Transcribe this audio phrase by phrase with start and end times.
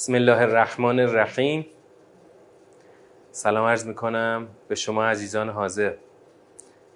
[0.00, 1.66] بسم الله الرحمن الرحیم.
[3.32, 5.94] سلام عرض می‌کنم به شما عزیزان حاضر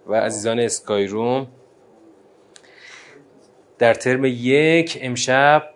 [0.07, 1.47] و عزیزان اسکای روم.
[3.79, 5.71] در ترم یک امشب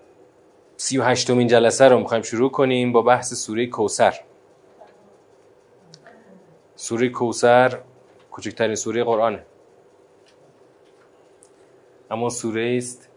[0.76, 4.14] سی و هشتمین جلسه رو می‌خوایم شروع کنیم با بحث سوره کوسر
[6.76, 7.78] سوره کوسر
[8.30, 9.44] کوچکترین سوره قرآنه.
[12.10, 13.08] اما سوره است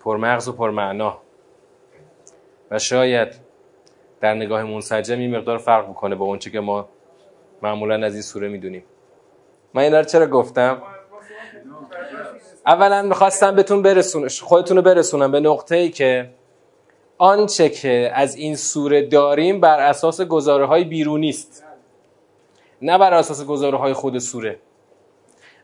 [0.00, 1.21] پرمغز و پرمعنا
[2.72, 3.28] و شاید
[4.20, 6.88] در نگاه منسجم این مقدار فرق بکنه با اونچه که ما
[7.62, 8.84] معمولا از این سوره می‌دونیم.
[9.74, 10.82] من اینا رو چرا گفتم؟
[12.66, 16.30] اولا می‌خواستم بهتون برسون خودتون رو برسونم به نقطه ای که
[17.18, 21.64] آنچه که از این سوره داریم بر اساس گزاره های بیرونی است.
[22.82, 24.58] نه بر اساس گزاره های خود سوره.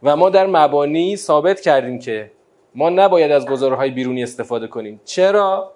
[0.02, 2.30] و ما در مبانی ثابت کردیم که
[2.74, 5.00] ما نباید از گزاره های بیرونی استفاده کنیم.
[5.04, 5.72] چرا؟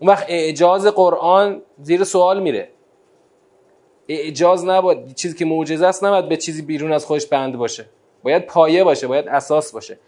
[0.00, 2.68] اون وقت اعجاز قرآن زیر سوال میره.
[4.08, 7.84] اعجاز نباید چیزی که معجزه است نباید به چیزی بیرون از خودش بند باشه.
[8.22, 9.98] باید پایه باشه باید اساس باشه.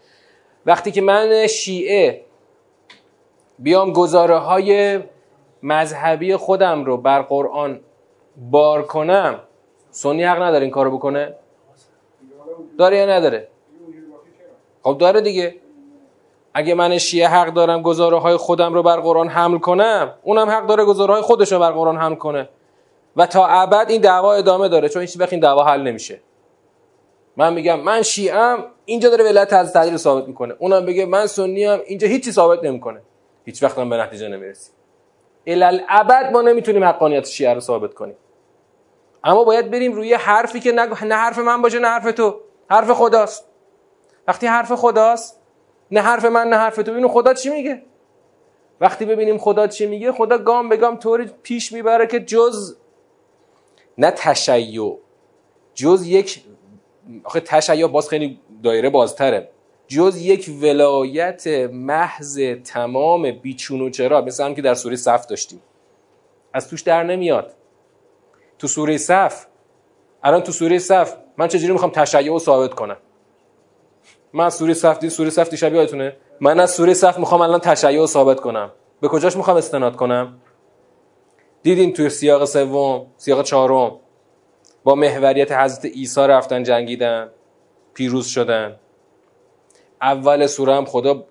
[0.65, 2.25] وقتی که من شیعه
[3.59, 4.99] بیام گزاره های
[5.63, 7.79] مذهبی خودم رو بر قرآن
[8.37, 9.39] بار کنم
[9.91, 11.35] سنی حق نداره این کارو بکنه؟
[12.77, 13.47] داره یا نداره؟
[14.83, 15.55] خب داره دیگه.
[16.53, 20.67] اگه من شیعه حق دارم گزاره های خودم رو بر قرآن حمل کنم اونم حق
[20.67, 22.49] داره گزاره های خودش رو بر قرآن حمل کنه.
[23.15, 26.21] و تا ابد این دعوا ادامه داره چون هیچ وقت این دعوا حل نمیشه.
[27.37, 30.55] من میگم من شیعم اینجا داره ولایت از تعدیل ثابت می‌کنه.
[30.59, 33.01] اونم بگه من سنی ام اینجا هیچی ثابت نمی‌کنه.
[33.45, 34.73] هیچ وقت هم به نتیجه نمی‌رسیم
[35.47, 38.15] الالعبد ما نمی‌تونیم حقانیت شیعه رو ثابت کنیم.
[39.23, 42.35] اما باید بریم روی حرفی که نه حرف من باشه نه حرف تو.
[42.69, 43.47] حرف خداست.
[44.27, 45.40] وقتی حرف خداست
[45.91, 46.93] نه حرف من نه حرف تو.
[46.93, 47.81] اینو خدا چی میگه؟
[48.81, 52.75] وقتی ببینیم خدا چی میگه خدا گام به گام طوری پیش می‌بره که جز
[53.97, 54.97] نه تشیع
[55.73, 56.43] جز یک
[57.23, 59.49] آخه تشیع باز خیلی دایره بازتره.
[59.87, 65.61] جز یک ولایت محض تمام بیچون و چرا مثل هم که در سوره صف داشتیم.
[66.53, 67.53] از توش در نمیاد.
[68.59, 69.45] تو سوره صف
[70.23, 72.97] الان تو سوره صف من چجوری می‌خوام تشیع رو ثابت کنم؟
[74.33, 78.39] من سوره صف سوره صف دیشب یادتونه من از سوره صف می‌خوام الان تشیع ثابت
[78.39, 78.71] کنم.
[79.01, 80.33] به کجاش می‌خوام استناد کنم؟
[81.63, 83.91] دیدین توی سیاق سوم سیاق چهارم
[84.83, 87.29] با محوریت حضرت عیسی رفتن جنگیدن
[87.93, 88.75] پیروز شدن.
[90.01, 91.23] اول سوره هم خدا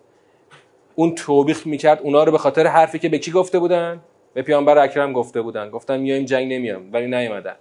[0.94, 4.00] اون توبیخ می‌کرد اونا رو به خاطر حرفی که به کی گفته بودن؟
[4.34, 5.70] به پیامبر اکرم گفته بودن.
[5.70, 7.56] گفتن میایم جنگ نمیام ولی نیومدن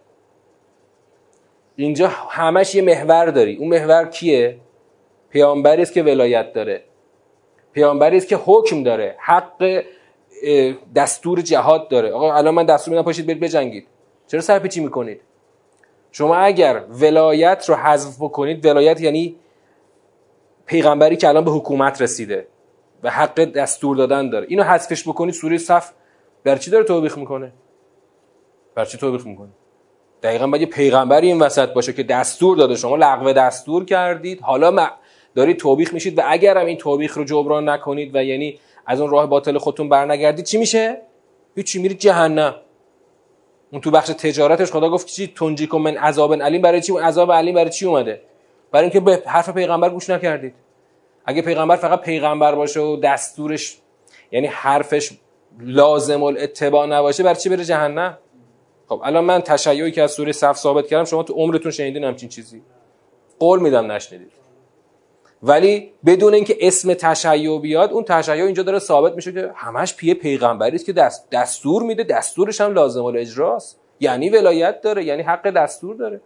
[1.76, 3.56] اینجا همش یه محور داری.
[3.56, 4.58] اون محور کیه؟
[5.30, 6.84] پیامبری است که ولایت داره.
[7.74, 9.16] پیامبری است که حکم داره.
[9.20, 9.84] حق
[10.96, 12.12] دستور جهاد داره.
[12.12, 13.88] آقا الان من دستور میدم پاشید برید بجنگید.
[14.28, 15.22] چرا سرپیچی می‌کنید؟
[16.12, 19.36] شما اگر ولایت رو حذف بکنید ولایت یعنی
[20.66, 22.48] پیغمبری که الان به حکومت رسیده
[23.04, 24.46] و حق دستور دادن داره.
[24.50, 25.92] اینو حذفش بکنید سوره صف
[26.44, 27.52] بر چی داره توبیخ می‌کنه؟
[28.76, 29.50] بر چی توبیخ می‌کنه؟
[30.24, 32.76] دقیقا یه پیغمبری این وسط باشه که دستور داده.
[32.76, 34.42] شما لغو دستور کردید.
[34.42, 34.90] حالا
[35.40, 39.10] دارید توبیخ میشید و اگر هم این توبیخ رو جبران نکنید و یعنی از اون
[39.10, 41.02] راه باطل خودتون برنگردید چی میشه؟
[41.56, 42.56] هیچی میرید جهنم.
[43.72, 46.62] اون تو بخش تجارتش خدا گفت چی؟ تنجیکم من عذاب علیم.
[46.62, 48.22] برای چی؟ اون عذاب علیم برای چی اومده؟
[48.72, 50.54] برای اینکه به حرف پیغمبر گوش نکردید.
[51.26, 53.78] اگه پیغمبر فقط پیغمبر باشه و دستورش
[54.32, 55.12] یعنی حرفش
[55.60, 58.18] لازم الاتباع نباشه برای چی بره جهنم؟
[58.88, 62.30] خب الان من تشیعی که از سوره صف ثابت کردم شما تو عمرتون شنیدین همچین
[62.30, 62.62] چیزی.
[63.40, 64.39] قول میدم نشنیدید.
[65.44, 70.14] ولی بدون اینکه اسم تشیع بیاد اون تشیع اینجا داره ثابت میشه که همش پیه
[70.14, 72.04] پیغمبری است که دست دستور میده.
[72.04, 73.80] دستورش هم لازم الاجراست.
[74.00, 76.22] یعنی ولایت داره یعنی حق دستور داره.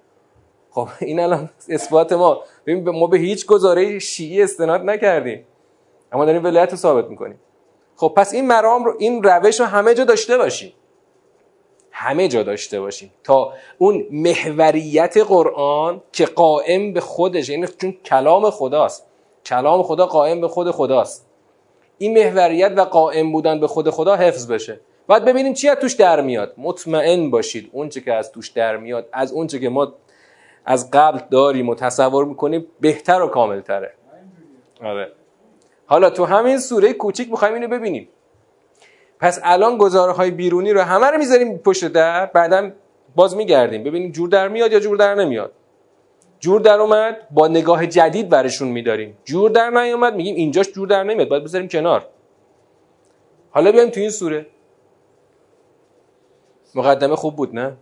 [0.71, 2.43] خب این الان اثبات ما.
[2.65, 5.45] ببین ما به هیچ گزاره شیعی استناد نکردیم.
[6.11, 7.39] اما داریم ولایت رو ثابت می‌کنیم.
[7.95, 10.73] خب پس این مرام رو این روش رو همه جا داشته باشیم.
[12.03, 13.11] همه جا داشته باشیم.
[13.23, 19.05] تا اون محوریت قرآن که قائم به خودش یعنی چون کلام خداست.
[19.45, 21.25] کلام خدا قائم به خود خداست.
[21.97, 24.79] این محوریت و قائم بودن به خود خدا حفظ بشه.
[25.07, 26.53] باید ببینیم چی از توش در میاد.
[26.57, 27.69] مطمئن باشید.
[27.71, 29.93] اونچه که از توش در میاد از اونچه که ما
[30.65, 33.93] از قبل داریم و تصور می‌کنیم بهتر و کاملتره.
[34.83, 35.11] آره.
[35.85, 38.07] حالا تو همین سوره کوچیک می‌خوایم اینو ببینیم.
[39.23, 42.71] پس الان گزاره های بیرونی رو همه رو می‌ذاریم پشت در بعدا
[43.15, 43.83] باز میگردیم.
[43.83, 45.51] ببینیم جور در میاد یا جور در نمیاد.
[46.39, 49.17] جور در اومد با نگاه جدید برشون میداریم.
[49.25, 52.07] جور در نیومد میگیم اینجاش جور در نمیاد باید بذاریم کنار.
[53.51, 54.45] حالا بیایم تو این سوره.
[56.75, 57.77] مقدمه خوب بود نه؟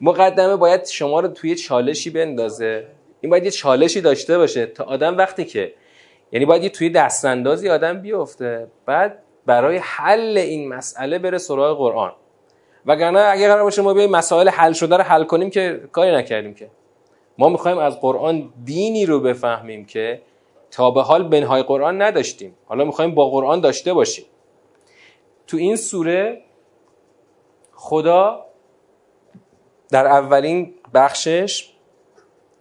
[0.00, 2.86] مقدمه باید شما رو توی چالشی بندازه.
[3.20, 5.74] این باید یه چالشی داشته باشه تا آدم وقتی که
[6.32, 8.66] یعنی باید یه توی دستاندازی آدم بیفته.
[8.86, 12.12] بعد برای حل این مسئله بره سراغ قرآن.
[12.86, 16.54] وگرنه اگه قرار باشه ما بیایم مسائل حل شده رو حل کنیم که کاری نکردیم
[16.54, 16.70] که.
[17.38, 20.22] ما می‌خوایم از قرآن دینی رو بفهمیم که
[20.70, 22.54] تا به حال بنهای قرآن نداشتیم.
[22.66, 24.24] حالا می‌خوایم با قرآن داشته باشیم.
[25.46, 26.42] تو این سوره
[27.74, 28.44] خدا
[29.90, 31.72] در اولین بخشش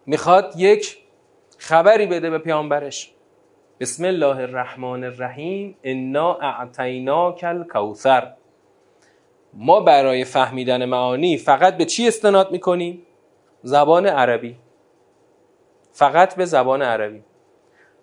[0.05, 0.97] می‌خواد یک
[1.57, 3.13] خبری بده به پیامبرش.
[3.79, 5.77] بسم الله الرحمن الرحیم.
[5.83, 8.33] انا اعطیناک الکوثر.
[9.53, 13.01] ما برای فهمیدن معانی فقط به چی استناد می‌کنیم؟
[13.61, 14.55] زبان عربی.
[15.91, 17.23] فقط به زبان عربی.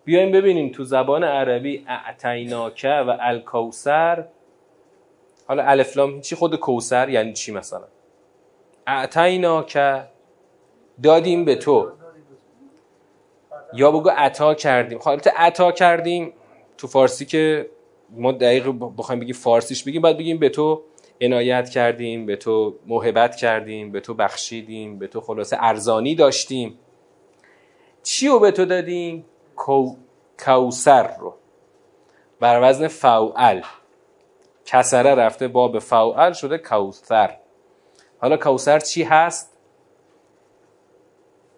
[0.05, 4.25] بیایم ببینیم تو زبان عربی اعتیناکه و الکوسر
[5.47, 7.85] حالا الفلام چی خود کوسر یعنی چی مثلا؟
[8.87, 10.03] اعتیناکه
[11.03, 11.93] دادیم به تو.
[13.75, 14.99] یا بگو عطا کردیم.
[15.03, 16.33] حالا خب، عطا کردیم
[16.79, 17.71] تو فارسی که
[18.11, 18.69] ما دقیق
[18.99, 20.83] بخوایم بگیم فارسیش بگیم باید بگیم به تو
[21.21, 26.79] عنایت کردیم به تو محبت کردیم به تو بخشیدیم به تو خلاصه ارزانی داشتیم.
[28.03, 29.25] چی رو به تو دادیم؟
[29.57, 29.97] کو...
[30.39, 31.35] کوسر رو.
[32.41, 33.61] بر وزن فوعل
[34.65, 37.37] کسره رفته باب فوعل شده کوثر.
[38.19, 39.54] حالا کوسر چی هست؟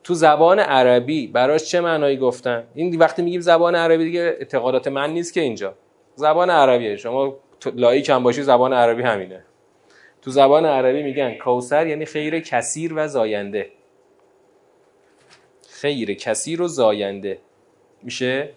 [0.06, 5.10] تو زبان عربی براش چه معنایی گفتن؟ این وقتی میگیم زبان عربی دیگه اعتقادات من
[5.10, 5.74] نیست که اینجا.
[6.14, 6.96] زبان عربیه.
[6.96, 7.36] شما
[7.74, 9.44] لایک هم باشی زبان عربی همینه.
[10.22, 13.70] تو زبان عربی میگن کوسر یعنی خیر کثیر و زاینده.
[15.68, 17.38] خیر کثیر و زاینده.
[18.02, 18.48] میشه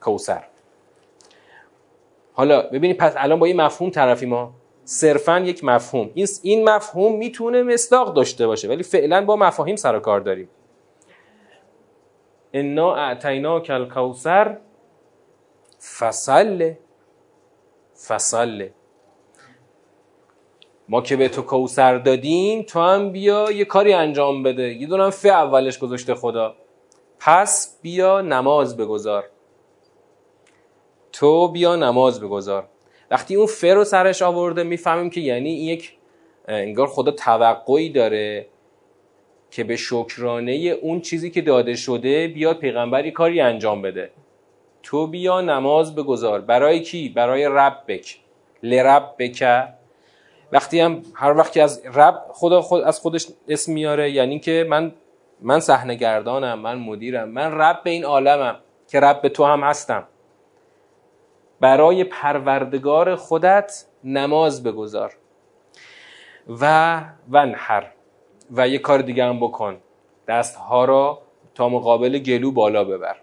[0.00, 0.44] کوسر
[2.32, 4.54] حالا ببینید پس الان با این مفهوم طرفی ما
[4.84, 6.10] صرفا یک مفهوم.
[6.14, 10.48] این این مفهوم می‌تونه مصداق داشته باشه ولی فعلا با مفاهیم سر کار داریم.
[12.54, 14.58] انا اعطیناک الکوثر
[15.98, 16.72] فصل
[18.06, 18.68] فصل.
[20.88, 24.74] ما که به تو کوسر دادیم تو هم بیا یه کاری انجام بده.
[24.74, 26.54] یه دونم فه اولش گذاشته خدا.
[27.20, 29.24] پس بیا نماز بگذار.
[31.12, 32.68] تو بیا نماز بگذار.
[33.10, 35.98] وقتی اون فه رو سرش آورده می‌فهمیم که یعنی این یک
[36.48, 38.46] انگار خدا توقعی داره.
[39.54, 44.10] که به شکرانه اون چیزی که داده شده بیاد پیغمبری کاری انجام بده.
[44.82, 46.40] تو بیا نماز بگذار.
[46.40, 48.18] برای کی؟ برای ربک.
[48.62, 49.68] لربک.
[50.52, 54.92] وقتی هم هر وقتی از رب خدا خود از خودش اسم میاره یعنی که من
[55.40, 58.56] من صحنه گردانم من مدیرم من رب این عالمم
[58.88, 60.04] که رب به تو هم هستم.
[61.60, 65.12] برای پروردگار خودت نماز بگذار.
[66.60, 67.00] و
[67.30, 67.93] ونحر.
[68.50, 69.76] و یه کار دیگه هم بکن.
[70.28, 71.22] دستها را
[71.54, 73.16] تا مقابل گلو بالا ببر.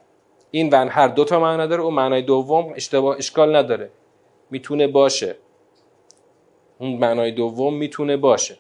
[0.52, 3.92] این ونحر دو تا معنی داره اون معنای دوم اشتباه اشکال نداره.
[4.50, 5.36] می‌تونه باشه.
[6.80, 8.58] اون معنای دوم می‌تونه باشه.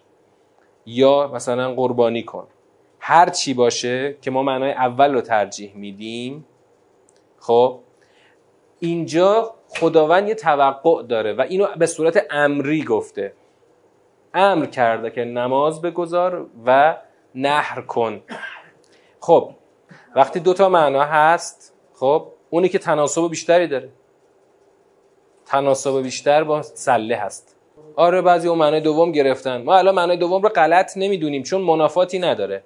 [0.86, 2.48] یا مثلا قربانی کن.
[3.00, 6.46] هر چی باشه که ما معنای اول رو ترجیح میدیم
[7.40, 7.80] خب
[8.80, 13.34] اینجا خداوند یه توقع داره و اینو به صورت امری گفته.
[14.34, 16.98] امر کرده که نماز بگذار و
[17.36, 18.22] نهر کن.
[19.20, 19.52] خب
[20.16, 23.90] وقتی دوتا معنا هست خب اونی که تناسب بیشتری داره.
[25.46, 27.56] تناسب بیشتر با سله هست.
[27.96, 29.62] آره بعضی اون معنای دوم گرفتن.
[29.62, 32.64] ما الان معنای دوم رو غلط نمی‌دونیم چون منافاتی نداره.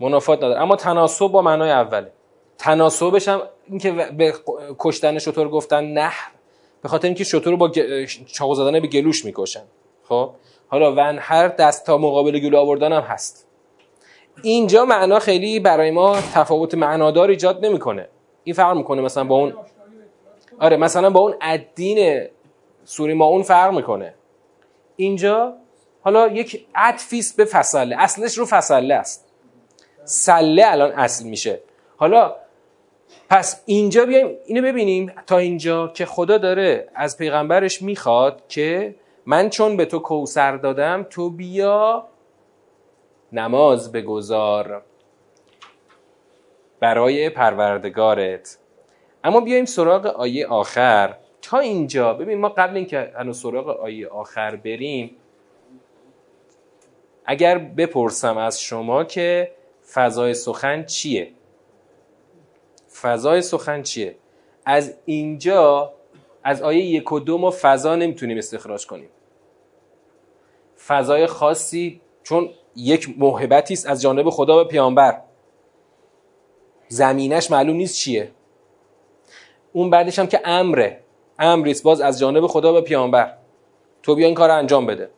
[0.00, 0.60] منافات نداره.
[0.62, 2.12] اما تناسب با معنای اوله.
[2.58, 4.34] تناسبش هم اینکه به
[4.78, 6.12] کشتن شطور گفتن نه
[6.82, 7.68] به خاطر اینکه شطور رو با
[8.26, 9.62] چاقو زدن به گلوش می‌کشن.
[10.08, 10.30] خب؟
[10.68, 13.46] حالا ون هر دست تا مقابل گلو آوردن هم هست.
[14.42, 18.08] اینجا معنا خیلی برای ما تفاوت معنادار ایجاد نمی‌کنه.
[18.44, 19.54] این فرق می‌کنه مثلا با اون
[20.60, 22.26] آره مثلا با اون ادین
[22.84, 24.14] سوری ما اون فرق می‌کنه.
[24.96, 25.54] اینجا
[26.02, 27.96] حالا یک عطفیست به فصله.
[27.98, 29.32] اصلش رو فصله است.
[30.04, 31.60] سله الان اصل میشه.
[31.96, 32.34] حالا
[33.30, 38.94] پس اینجا بیایم اینو ببینیم تا اینجا که خدا داره از پیغمبرش می‌خواد که
[39.26, 42.06] من چون به تو کوسر دادم تو بیا
[43.32, 44.82] نماز بگذار
[46.80, 48.58] برای پروردگارت.
[49.24, 51.14] اما بیایم سراغ آیه آخر.
[51.42, 55.16] تا اینجا ببین ما قبل اینکه هنوز سراغ آیه آخر بریم
[57.24, 59.52] اگر بپرسم از شما که
[59.92, 61.32] فضای سخن چیه؟
[63.00, 64.16] فضای سخن چیه؟
[64.64, 65.92] از اینجا
[66.44, 69.08] از آیه یک و دو ما فضا نمی‌تونیم استخراج کنیم.
[70.86, 75.22] فضای خاصی چون یک موهبتی است از جانب خدا به پیامبر.
[76.88, 78.30] زمینش معلوم نیست چیه.
[79.72, 81.00] اون بعدش هم که امره.
[81.38, 83.34] امریست باز از جانب خدا به پیامبر.
[84.02, 85.10] تو بیا این کار رو انجام بده.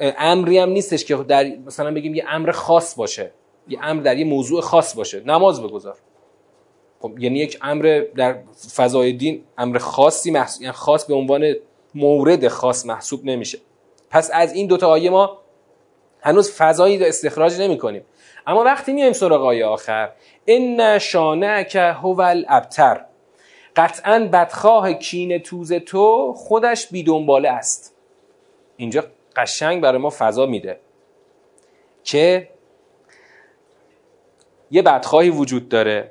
[0.00, 3.30] امری هم نیستش که در مثلا بگیم یه امر خاص باشه.
[3.68, 5.20] یه امر در یه موضوع خاص باشه.
[5.20, 5.96] نماز بگذار.
[7.00, 8.38] خب یعنی یک امر در
[8.74, 11.54] فضای دین امر خاصی محسوب یعنی خاص به عنوان
[11.94, 13.58] مورد خاص محسوب نمیشه.
[14.10, 15.38] پس از این دوتا آیه ما
[16.20, 18.04] هنوز فضایی استخراج نمی کنیم
[18.46, 20.10] اما وقتی میایم سراغ آیه آخر
[20.46, 23.04] ان شانعک هو الابتر
[23.76, 27.94] قطعا بدخواه کین توز تو خودش بی دنباله است.
[28.76, 29.04] اینجا
[29.36, 30.80] قشنگ برای ما فضا میده
[32.04, 32.48] که
[34.70, 36.10] یه بدخواهی وجود داره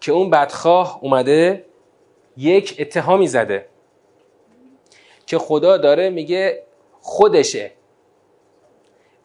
[0.00, 1.66] که اون بدخواه اومده
[2.36, 3.68] یک اتهامی زده.
[5.26, 6.62] که خدا داره میگه
[7.00, 7.72] خودشه.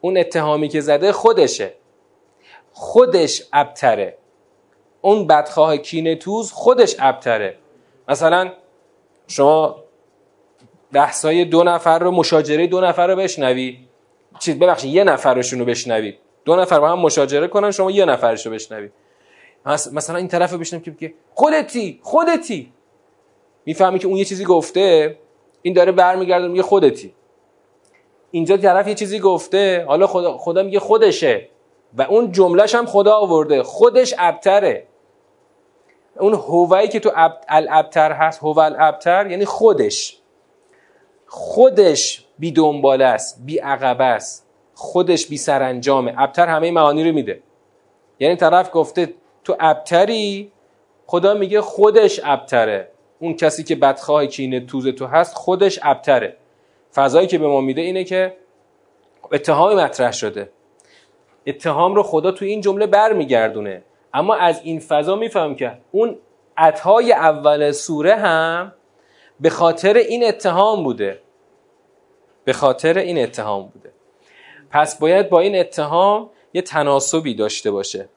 [0.01, 1.73] اون اتهامی که زده خودشه.
[2.73, 4.17] خودش ابتره.
[5.01, 7.57] اون بدخواه کینه توز خودش ابتره.
[8.07, 8.51] مثلا
[9.27, 9.83] شما
[10.91, 13.77] بحثای دو نفر رو مشاجره دو نفر رو بشنوی.
[14.39, 18.45] چیز ببخشید یه نفرشون رو بشنوید دو نفر با هم مشاجره کنن شما یه نفرش
[18.45, 18.91] رو بشنوید
[19.65, 22.73] مثلا این طرف رو بشنم که خودتی خودتی.
[23.65, 25.17] می‌فهمی که اون یه چیزی گفته.
[25.61, 27.13] این داره برمیگرده میگه خودتی.
[28.31, 31.49] اینجا طرف یه چیزی گفته حالا خدا, خدا میگه خودشه.
[31.97, 33.63] و اون جملهش هم خدا آورده.
[33.63, 34.87] خودش ابتره.
[36.19, 37.11] اون هوایی که تو
[37.47, 40.17] الابتر هست هو الابتر یعنی خودش.
[41.27, 44.47] خودش بی دنباله است بی عقبه است.
[44.73, 46.13] خودش بی سرانجامه.
[46.17, 47.43] ابتر همه معانی رو میده.
[48.19, 49.13] یعنی طرف گفته
[49.43, 50.51] تو ابتری
[51.05, 52.90] خدا میگه خودش ابتره.
[53.21, 56.37] اون کسی که بدخواه کینه توز تو هست خودش ابتره.
[56.95, 58.37] فضایی که به ما میده اینه که
[59.31, 60.51] اتهامی مطرح شده.
[61.47, 63.83] اتهام رو خدا تو این جمله برمیگردونه.
[64.13, 66.17] اما از این فضا میفهم که اون
[66.57, 68.73] عطای اول سوره هم
[69.39, 71.21] به خاطر این اتهام بوده.
[72.43, 73.91] به خاطر این اتهام بوده.
[74.69, 78.09] پس باید با این اتهام یه تناسبی داشته باشه.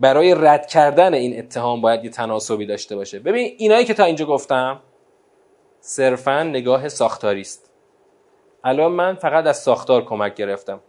[0.00, 3.18] برای رد کردن این اتهام باید یه تناسبی داشته باشه.
[3.18, 4.80] ببین اینایی که تا اینجا گفتم
[5.80, 7.70] صرفا نگاه ساختاری است
[8.64, 10.80] الان من فقط از ساختار کمک گرفتم.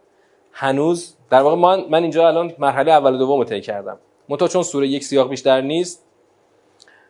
[0.52, 4.00] هنوز در واقع من, من اینجا الان مرحله اول و دوم طی کردم.
[4.30, 6.06] منتها چون سوره یک سیاق بیشتر نیست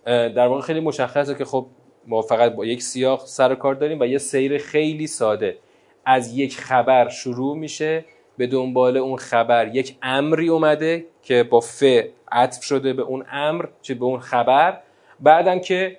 [0.06, 1.66] در واقع خیلی مشخصه که خب
[2.08, 5.58] ما فقط با یک سیاق سر کار داریم و یه سیر خیلی ساده.
[6.06, 8.06] از یک خبر شروع میشه
[8.38, 11.84] به دنبال اون خبر یک امری اومده که با ف
[12.32, 14.82] عطف شده به اون امر چه به اون خبر.
[15.20, 15.98] بعدم که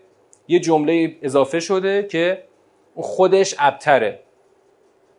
[0.48, 2.44] یه جمله اضافه شده که
[2.96, 4.20] خودش ابتره.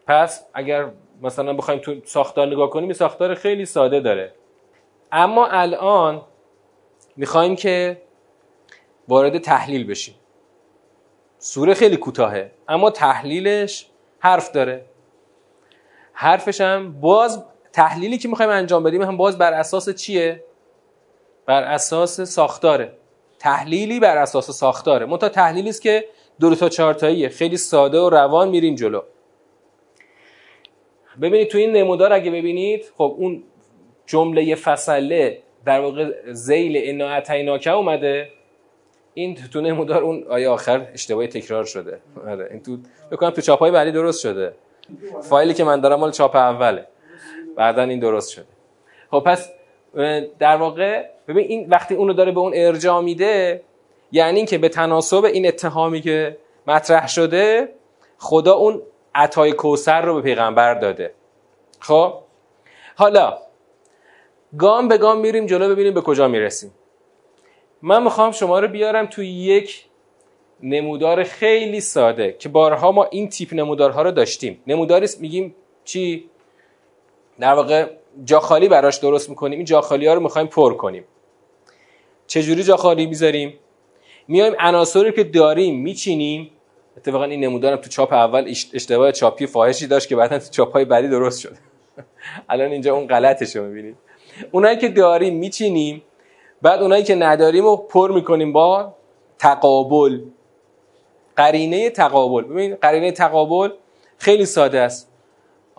[0.08, 4.34] پس اگر مثلا بخوایم تو ساختار نگاه کنیم ساختار خیلی ساده داره.
[5.12, 6.22] اما الان
[7.18, 8.02] می‌خوایم که
[9.08, 10.16] وارد تحلیل بشیم.
[11.38, 13.90] سوره خیلی کوتاهه اما تحلیلش
[14.20, 14.86] حرف داره.
[16.14, 17.46] حرفش هم باز
[17.80, 20.44] تحلیلی که می‌خوایم انجام بدیم هم باز بر اساس چیه؟
[21.46, 22.92] بر اساس ساختاره.
[23.40, 25.06] تحلیلی بر اساس ساختاره.
[25.06, 26.06] منتها تحلیلی است که
[26.40, 26.94] دو تا چهار
[27.30, 29.02] خیلی ساده و روان میریم جلو.
[31.22, 33.44] ببینید تو این نمودار اگه ببینید خب اون
[34.06, 38.30] جمله فصله در واقع زیل انا اتیناکه اومده.
[39.14, 42.78] این تو نمودار اون آیه آخر اشتباهی تکرار شده؟ آره این تو
[43.12, 44.54] بکنم تو چاپای بعدی درست شده.
[45.22, 46.88] فایلی که من دارم مال چاپ اوله.
[47.56, 48.46] بعدا این درست شده.
[49.12, 49.50] خب پس
[50.40, 53.62] در واقع ببین این وقتی اونو داره به اون ارجاع میده
[54.12, 56.38] یعنی اینکه به تناسب این اتهامی که
[56.68, 57.70] مطرح شده
[58.18, 58.82] خدا اون
[59.16, 61.14] عطای کوسر رو به پیغمبر داده.
[61.80, 62.14] خب؟
[62.96, 63.38] حالا
[64.58, 66.72] گام به گام میریم جلو ببینیم به کجا می‌رسیم.
[67.82, 69.86] من می‌خوام شما رو بیارم توی یک
[70.64, 74.64] نمودار خیلی ساده که بارها ما این تیپ نمودارها رو داشتیم.
[74.68, 76.29] نموداری میگیم چی؟
[77.40, 77.90] در واقع
[78.24, 79.60] جاخالی براش درست می‌کنیم.
[79.60, 81.04] این جاخالی ها رو می‌خوایم پر کنیم.
[82.28, 83.54] چجوری جاخالی می‌ذاریم؟
[84.28, 86.52] میایم عناصری که داریم میچینیم.
[86.98, 90.86] اتفاقا این نمودارم تو چاپ اول اشتباه چاپی فاحشی داشت که بعدا تو چاپ های
[90.86, 91.56] بعدی درست شد.
[92.50, 93.96] الان اینجا اون غلطش رو می‌بینید
[94.52, 96.02] اونایی که داریم میچینیم.
[96.62, 98.94] بعد اونایی که نداریم رو پر می‌کنیم با
[99.40, 100.20] تقابل.
[101.36, 102.44] قرینه تقابل.
[102.44, 103.70] ببین قرینه تقابل
[104.18, 105.09] خیلی ساده است.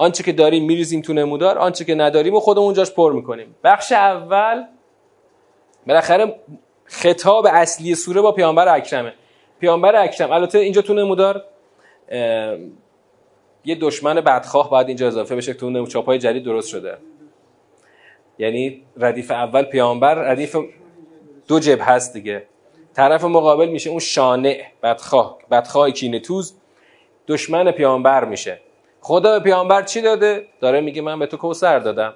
[0.00, 3.54] آنچه که داریم میریزیم تو نمودار آنچه که نداریم و خودمون جاش پر می‌کنیم.
[3.64, 4.64] بخش اول
[5.86, 6.34] بالاخره
[6.84, 9.12] خطاب اصلی سوره با پیامبر اکرمه.
[9.60, 11.44] پیامبر اکرم البته اینجا تو نمودار
[13.64, 16.98] یه دشمن بدخواه باید اینجا اضافه بشه تو اون چاپای جدید درست شده.
[18.38, 20.56] یعنی ردیف اول پیامبر ردیف
[21.48, 22.46] دو جبه هست دیگه.
[22.94, 25.38] طرف مقابل میشه اون شانع بدخواه.
[25.50, 26.54] بدخواه کینتوز
[27.28, 28.60] دشمن پیامبر میشه.
[29.00, 32.14] خدا به پیامبر چی داده؟ داره میگه من به تو کوسر دادم.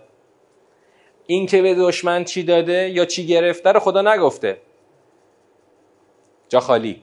[1.26, 4.58] این که به دشمن چی داده یا چی گرفته رو خدا نگفته.
[6.48, 7.02] جا خالی.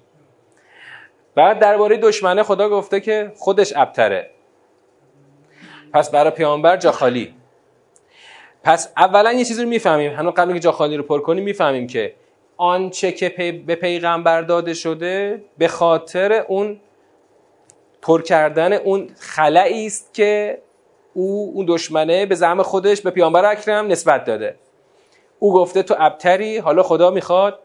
[1.36, 4.30] بعد درباره دشمنه خدا گفته که خودش ابتره.
[5.94, 7.34] پس برای پیامبر جا خالی.
[8.64, 10.14] پس اولا یه چیزی رو می‌فهمیم.
[10.14, 12.16] هنوز قبل که جا خالی رو پر کنیم می‌فهمیم که
[12.58, 16.80] آنچه که به پیغمبر داده شده به خاطر اون
[18.02, 20.58] پر کردن اون خلایی است که
[21.14, 24.56] او اون دشمنه به زعم خودش به پیامبر اکرم نسبت داده.
[25.40, 27.60] او گفته تو ابتری حالا خدا می‌خواد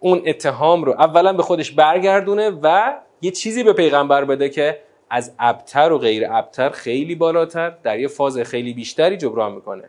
[0.00, 4.78] اون اتهام رو اولا به خودش برگردونه و یه چیزی به پیغمبر بده که
[5.10, 9.84] از ابتر و غیر ابتر خیلی بالاتر در یه فاز خیلی بیشتری جبران می‌کنه.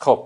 [0.00, 0.24] خب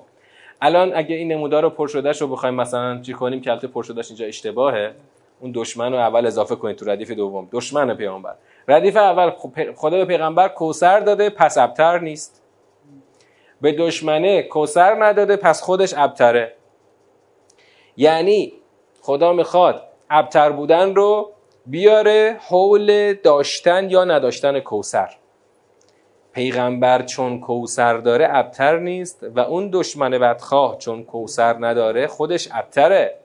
[0.62, 4.08] الان اگه این نمودار پر شدهش رو بخوایم مثلا چی کنیم؟ که البته پر شدهش
[4.08, 4.94] اینجا اشتباهه.
[5.40, 7.48] اون دشمن رو اول اضافه کنید تو ردیف دوم.
[7.52, 8.34] دشمن پیامبر
[8.68, 12.42] ردیف اول خب خدا به پیغمبر کوسر داده پس ابتر نیست.
[13.60, 16.54] به دشمنه کوسر نداده پس خودش ابتره.
[17.96, 18.52] یعنی
[19.02, 21.32] خدا می‌خواد ابتر بودن رو
[21.66, 25.08] بیاره حول داشتن یا نداشتن کوسر
[26.32, 33.20] پیغمبر چون کوسر داره ابتر نیست و اون دشمن بدخواه چون کوسر نداره خودش ابتره.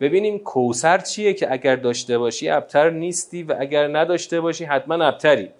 [0.00, 5.50] ببینیم کوسر چیه که اگر داشته باشی ابتر نیستی و اگر نداشته باشی حتما ابتری.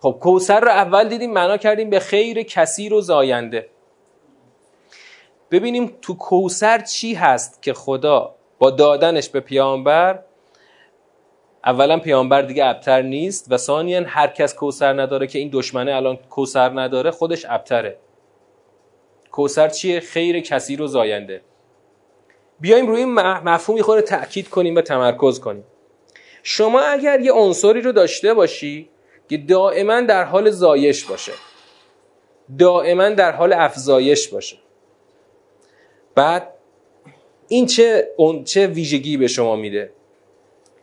[0.00, 3.68] خب کوسر رو اول دیدیم معنا کردیم به خیر کثیر و زاینده.
[5.50, 10.24] ببینیم تو کوسر چی هست که خدا با دادنش به پیامبر
[11.64, 16.16] اولا پیامبر دیگه ابتر نیست و ثانیا هر کس کوسر نداره که این دشمنه الان
[16.16, 17.98] کوسر نداره خودش ابتره.
[19.30, 21.40] کوسر چیه؟ خیر کثیر و زاینده.
[22.64, 25.64] بیایم روی مفهومی خود تاکید کنیم و تمرکز کنیم.
[26.42, 28.88] شما اگر یه عنصری رو داشته باشی
[29.28, 31.32] که دائما در حال زایش باشه.
[32.58, 34.56] دائما در حال افزایش باشه.
[36.14, 36.48] بعد
[37.48, 39.92] این چه اون چه ویژگی به شما میده؟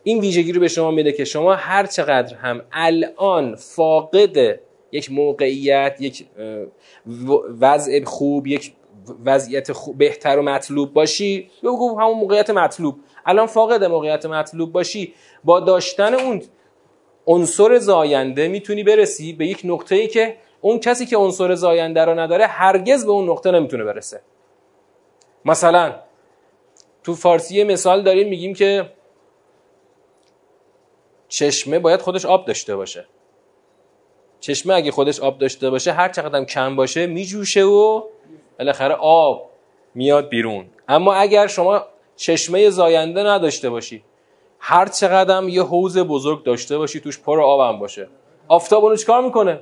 [0.03, 4.59] این ویژگی رو به شما میده که شما هر چقدر هم الان فاقد
[4.91, 6.25] یک موقعیت یک
[7.59, 8.73] وضع خوب یک
[9.25, 12.95] وضعیت خوب بهتر و مطلوب باشی بگو همون موقعیت مطلوب.
[13.25, 15.13] الان فاقد موقعیت مطلوب باشی.
[15.43, 16.41] با داشتن اون
[17.27, 22.19] عنصر زاینده می‌تونی برسی به یک نقطه ای که اون کسی که عنصر زاینده رو
[22.19, 24.21] نداره هرگز به اون نقطه نمی‌تونه برسه.
[25.45, 25.95] مثلا
[27.03, 28.93] تو فارسی مثال داریم میگیم که
[31.27, 33.05] چشمه باید خودش آب داشته باشه.
[34.39, 38.03] چشمه اگه خودش آب داشته باشه هر چقدر کم باشه میجوشه و
[38.61, 39.49] بالاخره آب
[39.95, 40.65] میاد بیرون.
[40.87, 44.03] اما اگر شما چشمه زاینده نداشته باشی
[44.59, 48.07] هر چقدر یه حوز بزرگ داشته باشی توش پر آب هم باشه.
[48.47, 49.59] آفتاب اونو چیکار می‌کنه؟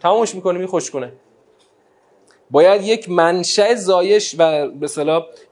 [0.00, 1.12] تمامش می‌کنه میخوش کنه.
[2.50, 4.88] باید یک منشأ زایش و به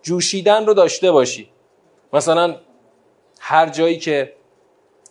[0.02, 1.48] جوشیدن رو داشته باشی.
[2.12, 2.56] مثلا
[3.40, 4.32] هر جایی که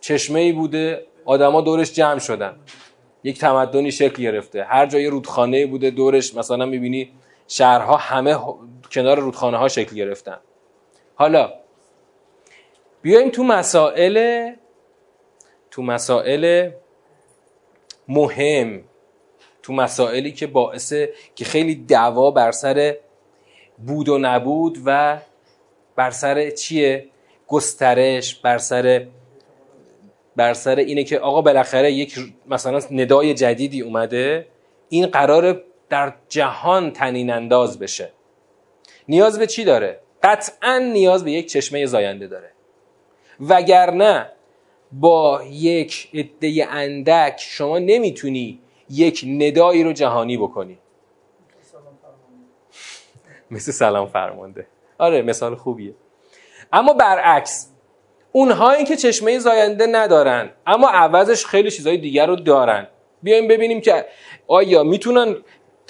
[0.00, 2.56] چشمه ای بوده آدما دورش جمع شدن.
[3.24, 4.64] یک تمدنی شکل گرفته.
[4.64, 7.10] هر جایی رودخانه بوده دورش مثلا می‌بینی
[7.50, 8.38] شهرها همه
[8.92, 10.38] کنار رودخانه ها شکل گرفتن.
[11.14, 11.52] حالا
[13.02, 14.50] بیایم تو مسائل
[15.70, 16.70] تو مسائل
[18.08, 18.84] مهم
[19.62, 20.92] تو مسائلی که باعث
[21.34, 22.96] که خیلی دعوا بر سر
[23.78, 25.18] بود و نبود و
[25.96, 27.06] بر سر چیه؟
[27.46, 29.06] گسترش بر سر
[30.36, 34.46] بر سر اینه که آقا بالاخره یک مثلا ندای جدیدی اومده.
[34.88, 38.10] این قرار در جهان تنین انداز بشه.
[39.08, 42.52] نیاز به چی داره؟ قطعا نیاز به یک چشمه زاینده داره.
[43.40, 44.32] وگرنه
[44.92, 50.78] با یک عده اندک شما نمی‌تونی یک ندایی رو جهانی بکنی.
[53.50, 54.66] مثل سلام فرمانده.
[54.98, 55.94] آره مثال خوبیه.
[56.72, 57.70] اما برعکس
[58.32, 62.86] اونهایی که چشمه زاینده ندارن اما عوضش خیلی چیزهای دیگر رو دارن.
[63.22, 64.06] بیایم ببینیم که
[64.46, 65.36] آیا می‌تونن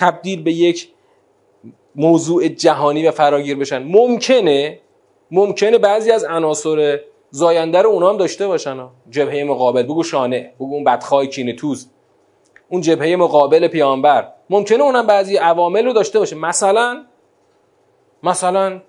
[0.01, 0.89] تبدیل به یک
[1.97, 3.83] موضوع جهانی و فراگیر بشن.
[3.83, 4.81] ممکنه
[5.31, 8.89] ممکنه بعضی از عناصر زاینده رو اونا هم داشته باشن.
[9.11, 11.89] جبهه مقابل بگو شانه بگو اون بدخواه کینتوز
[12.69, 14.33] اون جبهه مقابل پیامبر.
[14.51, 16.37] ممکنه اونم بعضی عوامل رو داشته باشه.
[16.37, 17.05] مثلا
[18.23, 18.83] مثلا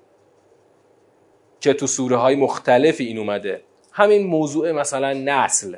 [1.60, 3.62] که تو سوره های مختلفی این اومده.
[3.92, 5.76] همین موضوع مثلا نسل.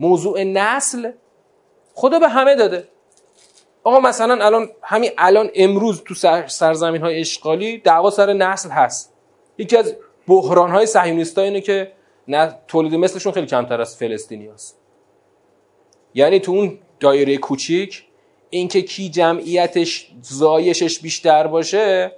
[0.00, 1.12] موضوع نسل
[1.94, 2.88] خدا به همه داده.
[3.84, 6.14] آقا مثلا الان همین الان امروز تو
[6.48, 9.14] سرزمین های اشغالی دعوا سر نسل هست.
[9.58, 9.96] یکی از
[10.28, 11.92] بحران های صهیونیستا اینه که
[12.28, 14.78] نه تولید مثلشون خیلی کمتر از فلسطینی هست.
[16.14, 18.04] یعنی تو اون دایره کوچیک
[18.50, 22.12] اینکه کی جمعیتش زایشش بیشتر باشه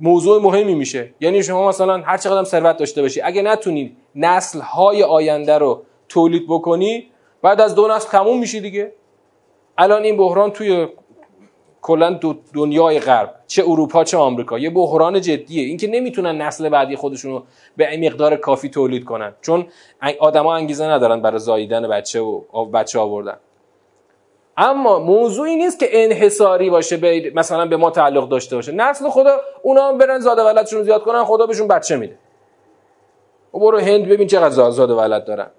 [0.00, 1.14] موضوع مهمی میشه.
[1.20, 6.46] یعنی شما مثلا هر چقدر ثروت داشته باشی اگه نتونی نسل های آینده رو تولید
[6.48, 7.10] بکنی
[7.42, 8.92] بعد از دو نسل تموم میشی دیگه.
[9.82, 10.88] الان این بحران توی
[11.82, 12.20] کلا
[12.54, 15.66] دنیای غرب چه اروپا چه آمریکا یه بحران جدیه.
[15.66, 17.42] اینکه نمی‌تونن نسل بعدی خودشون رو
[17.76, 19.34] به مقدار کافی تولید کنن.
[19.40, 19.66] چون
[20.18, 23.36] آدما انگیزه ندارن برای زاییدن بچه و بچه آوردن.
[24.56, 28.72] اما موضوعی نیست که انحصاری باشه به مثلا به ما تعلق داشته باشه.
[28.72, 32.18] نسل خدا اونا هم برن زاده ولدشون زیاد کنن خدا بهشون بچه میده.
[33.54, 35.50] و برو هند ببین چقدر زاده ولد دارن.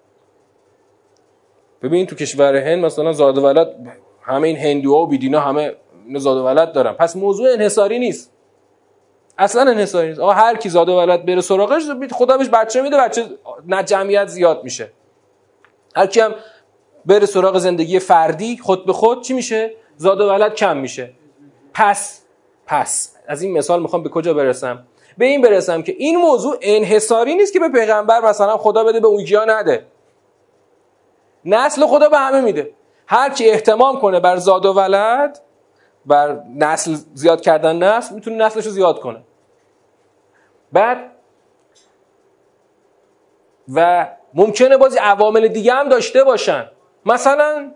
[1.82, 3.76] ببین تو کشور هند مثلا زاده ولد
[4.22, 5.76] همه این هندوها و بیدینا همه
[6.16, 6.94] زاده ولد دارن.
[6.94, 8.32] پس موضوع انحصاری نیست.
[9.38, 10.20] اصلا انحصاری نیست.
[10.20, 13.26] آقا هر کی زاده ولد بره سراغش خدا بهش بچه میده بچه
[13.68, 14.92] نه جمعیت زیاد میشه.
[15.96, 16.36] هر کی هم
[17.06, 21.14] بره سراغ زندگی فردی خود به خود چی میشه؟ زاد و ولد کم میشه.
[21.74, 22.22] پس
[22.68, 24.84] پس از این مثال می‌خوام به کجا برسم؟
[25.18, 29.08] به این برسم که این موضوع انحصاری نیست که به پیغمبر مثلا خدا بده به
[29.08, 29.86] اونجیا نده.
[31.46, 32.72] نسل خدا به همه میده.
[33.12, 35.39] هر کی احتمام کنه بر زاد و ولد
[36.06, 39.24] بر نسل زیاد کردن نسل می‌تونه نسلش رو زیاد کنه.
[40.71, 41.12] بعد
[43.74, 46.71] و ممکنه بازی عوامل دیگه هم داشته باشن.
[47.06, 47.71] مثلا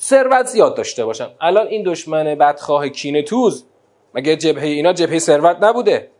[0.00, 1.28] ثروت زیاد داشته باشن.
[1.40, 3.64] الان این دشمن بدخواه کینه توز
[4.14, 6.10] مگه جبهه اینا جبهه ثروت نبوده؟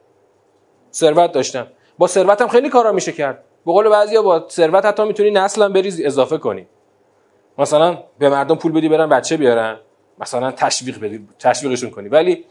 [0.92, 1.66] ثروت داشتن.
[1.98, 3.44] با ثروت هم خیلی کارا میشه کرد.
[3.66, 6.66] به قول بعضیا با ثروت حتی می‌تونی نسل هم بریز اضافه کنی.
[7.58, 9.78] مثلا به مردم پول بدی برن بچه بیارن.
[10.18, 12.08] مثلا تشویق بدی تشویقشون کنی.
[12.08, 12.44] ولی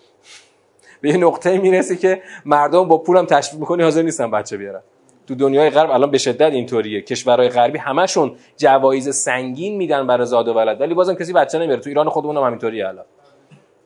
[1.01, 4.81] به یه نقطه می‌رسی که مردم با پولم تشویق می‌کنی حاضر نیستن بچه بیارن.
[5.27, 7.01] تو دنیای غرب الان به شدت اینطوریه.
[7.01, 10.81] کشورهای غربی همشون جوایز سنگین میدن برای زاد و ولد.
[10.81, 11.81] ولی بازم کسی بچه نمیاره.
[11.81, 13.05] تو ایران خودمون هم همینطوریه الان.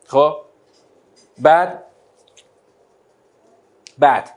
[0.06, 0.36] خب؟
[1.38, 1.82] بعد
[3.98, 4.30] بعد.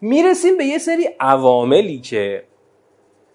[0.00, 2.44] می‌رسیم به یه سری عواملی که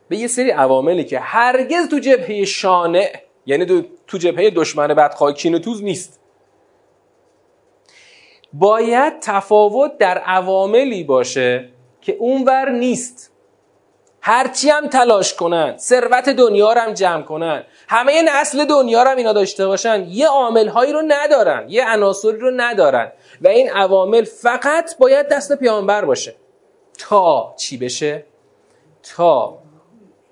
[0.09, 3.13] به یه سری عواملی که هرگز تو جبهه شانع
[3.45, 6.19] یعنی تو جبهه دشمن بدخواه کینوتوز نیست.
[8.53, 11.69] باید تفاوت در عواملی باشه
[12.01, 13.33] که اونور نیست.
[14.25, 19.17] هرچی هم تلاش کنن ثروت دنیا رو هم جمع کنن همه نسل دنیا رو هم
[19.17, 23.11] اینا داشته باشن یه عامل هایی رو ندارن یه عناصری رو ندارن
[23.41, 26.35] و این عوامل فقط باید دست پیامبر باشه.
[26.99, 28.25] تا چی بشه؟
[29.15, 29.62] تا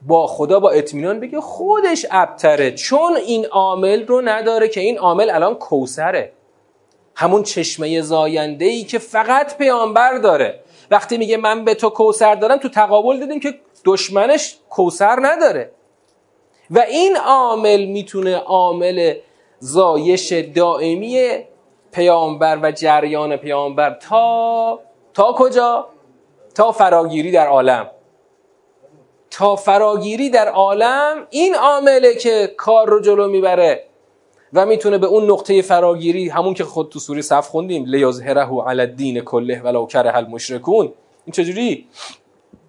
[0.08, 5.30] با خدا با اطمینان بگه خودش ابتره چون این عامل رو نداره که این عامل
[5.30, 6.34] الان کوسره
[7.16, 10.60] همون چشمه زاینده ای که فقط پیامبر داره.
[10.92, 13.54] وقتی میگه من به تو کوسر دارم تو تقابل دیدیم که
[13.86, 15.72] دشمنش کوسر نداره.
[16.72, 19.16] و این عامل می‌تونه عامل
[19.60, 21.38] زایش دائمی
[21.92, 24.80] پیامبر و جریان پیامبر تا
[25.14, 25.88] تا کجا؟
[26.56, 27.90] تا فراگیری در عالم.
[29.32, 33.84] تا فراگیری در عالم این عامله که کار رو جلو می‌بره
[34.54, 38.82] و می‌تونه به اون نقطه فراگیری همون که خود تو سوری صف خوندیم لیظهره علی
[38.82, 40.94] الدین کله ولو کره المشرکون.
[41.26, 41.88] این چجوری؟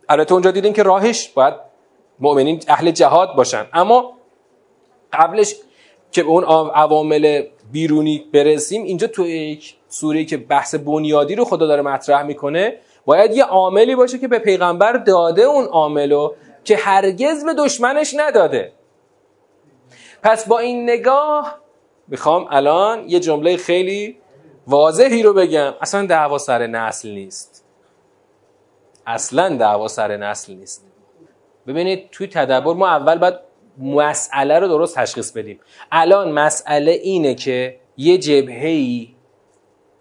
[0.08, 1.54] البته اونجا دیدیم که راهش باید
[2.20, 3.66] مؤمنین اهل جهاد باشن.
[3.72, 4.12] اما
[5.12, 5.54] قبلش
[6.12, 6.44] که به اون
[6.74, 12.78] عوامل بیرونی برسیم اینجا تو یک سوره که بحث بنیادی رو خدا داره مطرح می‌کنه
[13.04, 16.32] باید یه عاملی باشه که به پیغمبر داده اون عاملو
[16.64, 18.72] که هرگز به دشمنش نداده.
[20.22, 21.58] پس با این نگاه
[22.08, 24.18] می‌خوام الان یه جمله خیلی
[24.66, 25.74] واضحی رو بگم.
[25.80, 27.64] اصلا دعوا سر نسل نیست.
[29.06, 30.86] اصلا دعوا سر نسل نیست.
[31.66, 33.34] ببینید توی تدبر ما اول باید
[33.78, 35.60] مسئله رو درست تشخیص بدیم.
[35.92, 39.14] الان مسئله اینه که یه جبهه‌ای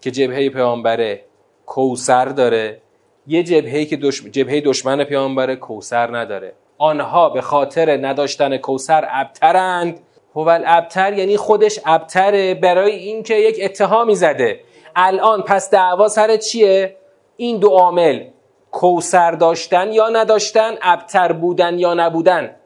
[0.00, 1.24] که جبهه پیامبره
[1.66, 2.81] کوسر داره
[3.26, 4.22] یه جبهه‌ای که دش...
[4.22, 6.52] جبهه دشمن پیامبره کوسر نداره.
[6.78, 10.00] آنها به خاطر نداشتن کوسر ابترند.
[10.34, 14.60] هو ابتر یعنی خودش ابتره برای اینکه یک اتهامی زده.
[14.96, 16.96] الان پس دعوا سر چیه؟
[17.36, 18.24] این دو عامل
[18.70, 22.56] کوسر داشتن یا نداشتن ابتر بودن یا نبودن.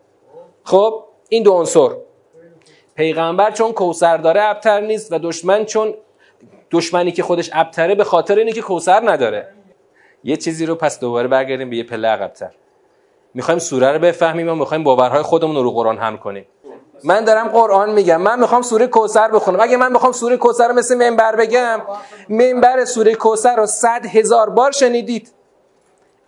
[0.65, 1.89] خب این دو عنصر.
[2.95, 5.95] پیغمبر چون کوسر داره ابتر نیست و دشمن چون
[6.71, 9.49] دشمنی که خودش ابتره به خاطر اینه که کوسر نداره.
[10.27, 12.51] یه چیزی رو پس دوباره برگردیم به یه پله عقب‌تر.
[13.35, 16.47] می‌خوایم سوره رو بفهمیم و می‌خوایم باورهای خودمون رو قرآن هم کنیم؟
[17.05, 18.23] من دارم قرآن میگم.
[18.23, 19.61] من می‌خوام سوره کوسر بخونم.
[19.61, 21.81] اگه من می‌خوام سوره کوسر رو مثل منبر بگم
[22.29, 25.33] منبر سوره کوسر رو صد هزار بار شنیدید.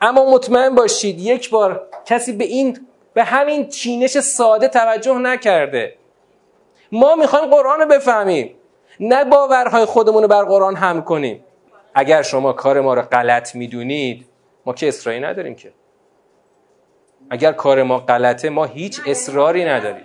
[0.01, 5.95] اما مطمئن باشید یک بار کسی به این به همین چینش ساده توجه نکرده.
[6.93, 8.55] ما می‌خوایم قرآن رو بفهمیم.
[9.01, 11.45] نه باورهای خودمون رو بر قرآن هم کنیم.
[11.99, 14.27] اگر شما کار ما رو غلط می‌دونید
[14.67, 15.73] ما که اصراری نداریم که.
[17.31, 20.05] اگر کار ما غلطه ما هیچ اصراری نداریم.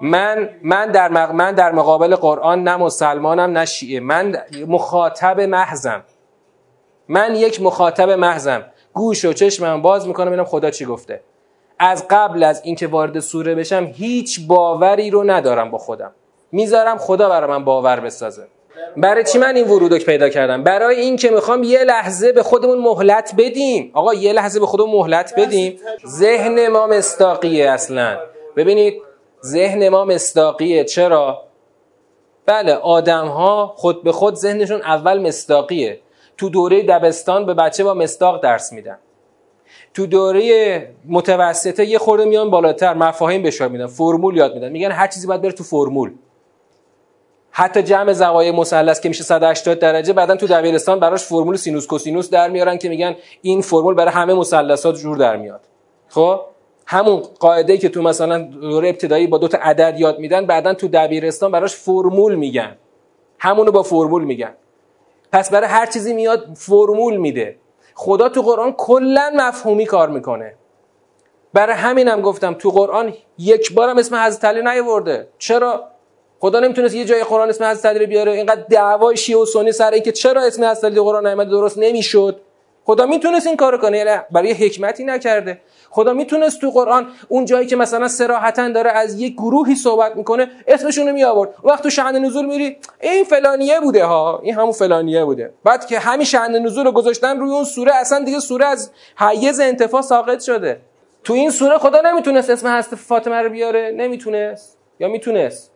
[0.00, 4.00] من من در من در مقابل قرآن نه مسلمانم نه شیعه.
[4.00, 6.02] من مخاطب محضم.
[7.08, 8.64] من یک مخاطب محضم.
[8.92, 11.20] گوش و چشمم باز می‌کنم ببینم خدا چی گفته.
[11.78, 16.12] از قبل از اینکه وارد سوره بشم هیچ باوری رو ندارم با خودم.
[16.52, 18.46] می‌ذارم خدا برای من باور بسازه.
[18.96, 22.78] برای چی من این ورودو پیدا کردم؟ برای این که می‌خوام یه لحظه به خودمون
[22.78, 23.90] مهلت بدیم.
[23.94, 25.78] آقا یه لحظه به خودمون مهلت بدیم.
[26.06, 28.18] ذهن ما مستاقیه اصلا.
[28.56, 29.02] ببینید
[29.44, 31.42] ذهن ما مستاقیه چرا؟
[32.46, 36.00] بله آدم ها خود به خود ذهنشون اول مستاقیه
[36.38, 38.98] تو دوره دبستان به بچه با مستاق درس میدن.
[39.94, 42.94] تو دوره متوسطه یه خورده میان بالاتر.
[42.94, 43.86] مفاهیم بهش میدن.
[43.86, 44.68] فرمول یاد میدن.
[44.68, 46.12] میگن هر چیزی باید بره تو فرمول.
[47.52, 52.30] حتی جمع زوایای مثلث که میشه 180 درجه بعدا تو دبیرستان براش فرمول سینوس کوسینوس
[52.30, 55.60] در میارن که میگن این فرمول برای همه مثلثات جور در میاد.
[56.08, 56.40] خب؟
[56.86, 60.88] همون قاعده که تو مثلا دوره ابتدایی با دو تا عدد یاد میدن بعدا تو
[60.88, 62.76] دبیرستان براش فرمول میگن.
[63.38, 64.54] همونو با فرمول میگن.
[65.32, 67.56] پس برای هر چیزی میاد فرمول میده.
[67.94, 70.54] خدا تو قرآن کلا مفهومی کار می‌کنه.
[71.52, 75.91] برای همینم گفتم تو قرآن یک بارم اسم حضرت علی نیورده چرا؟
[76.42, 78.32] خدا نمی‌تونست یه جای قرآن اسم حضرت علی بیاره.
[78.32, 82.40] اینقدر دعوای شیعه و سنی سر اینکه چرا اسم حضرت علی قرآن نیامده درست نمی‌شد.
[82.84, 83.98] خدا می‌تونست این کارو کنه.
[83.98, 85.60] یعنی برای حکمتی نکرده.
[85.90, 90.50] خدا می‌تونست تو قرآن اون جایی که مثلا سراحتا داره از یک گروهی صحبت می‌کنه
[90.66, 94.40] اسمشون رو می آورد وقت تو شأن نزول میری این فلانیه بوده ها.
[94.42, 95.52] این همون فلانیه بوده.
[95.64, 99.60] بعد که همین شأن نزول رو گذاشتن روی اون سوره اصلا دیگه سوره از حیز
[99.60, 100.80] انتفاع ساقط شده.
[101.24, 104.78] تو این سوره خدا نمی‌تونست اسم هست فاطمه رو بیاره؟ نمی‌تونست.
[105.00, 105.71] یا می‌تونست؟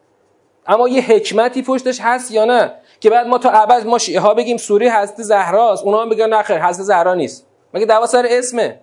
[0.69, 4.35] اما یه حکمتی پشتش هست یا نه؟ که بعد ما تا ابد ما شیعه ها
[4.35, 7.47] بگیم سوره حضرت زهراست اونها هم بگن نخیر حضرت زهرا نیست.
[7.75, 8.81] مگه دعوا سر اسمه؟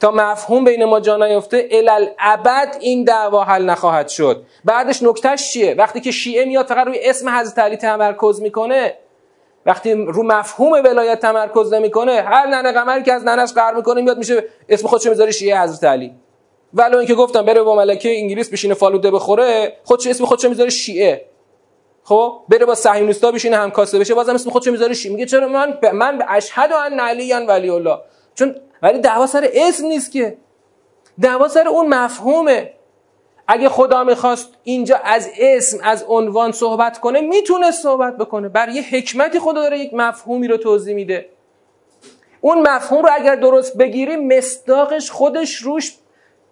[0.00, 4.44] تا مفهوم بین ما جا نیفته الالعبد این دعوا حل نخواهد شد.
[4.64, 8.94] بعدش نکتهش چیه؟ وقتی که شیعه میاد فقط روی اسم حضرت علی تمرکز می‌کنه
[9.66, 14.18] وقتی رو مفهوم ولایت تمرکز نمی‌کنه هر ننه قمری که از ننش قهر می‌کنه میاد
[14.18, 16.14] میشه اسم خودش می‌ذاره شیعه حضرت علی.
[16.76, 21.26] ولو اینکه گفتم بره با ملکه انگلیس بشینه فالوده بخوره خودش اسم خودش می‌ذاره شیعه.
[22.02, 25.14] خب؟ بره با صهیونیستا بشینه همکاسه بشه بازم اسم خودش می‌ذاره شیعه.
[25.14, 25.86] میگه چرا من ب...
[25.86, 27.98] من اشهد ان علی ولی الله
[28.34, 30.36] چون ولی دعوا سر اسم نیست که.
[31.20, 32.72] دعوا سر اون مفهومه.
[33.48, 38.48] اگه خدا می‌خواست اینجا از اسم از عنوان صحبت کنه می‌تونه صحبت بکنه.
[38.48, 41.28] بر یه حکمتی خدا داره یک مفهومی رو توضیح میده.
[42.40, 45.94] اون مفهوم رو اگر درست بگیریم مصداقش خودش روش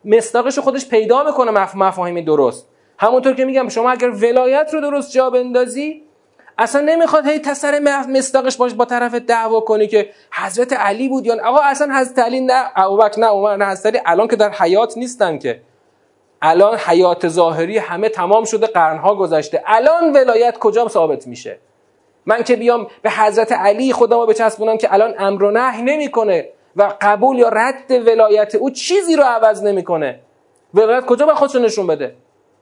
[0.05, 2.69] مصداقش خودش پیدا می‌کنه مفاهیم درست.
[2.99, 6.03] همونطور که میگم شما اگر ولایت رو درست جا بندازی
[6.59, 11.49] اصلا نمی‌خواد هی تسر مصداقش باش با طرف دعوا کنی که حضرت علی بود یا
[11.49, 14.97] آقا اصلا حضرت علی نه ابوبکر نه عمر نه حضرت علی الان که در حیات
[14.99, 15.61] نیستن که.
[16.43, 19.63] الان حیات ظاهری همه تمام شده قرنها گذشته.
[19.67, 21.59] الان ولایت کجا ثابت میشه؟
[22.27, 26.49] من که بیام به حضرت علی خودم رو بچسبونم که الان امر و نهی نمی‌کنه.
[26.77, 30.21] و قبول یا رد ولایت او چیزی رو عوض نمی‌کنه.
[30.75, 32.15] ولایت کجا به خودشو نشون بده؟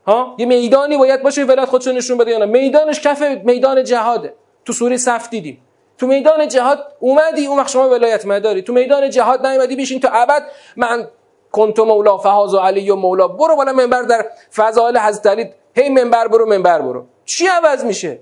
[0.06, 2.44] ها؟ یه میدانی باید باشه ولایت خودشو نشون بده یا نه.
[2.44, 4.34] میدانش کف میدان جهاده.
[4.64, 5.62] تو سوره صف دیدیم.
[5.98, 8.62] تو میدان جهاد اومدی اون وقت شما ولایت مداری.
[8.62, 10.42] تو میدان جهاد نیومدی بشین تو ابد.
[10.76, 11.08] من
[11.52, 13.28] کنت مولا فهاز و علی و مولا.
[13.28, 15.50] برو بالا منبر در فضائل حضرت علی.
[15.74, 17.06] هی منبر برو منبر برو.
[17.24, 18.18] چی عوض میشه؟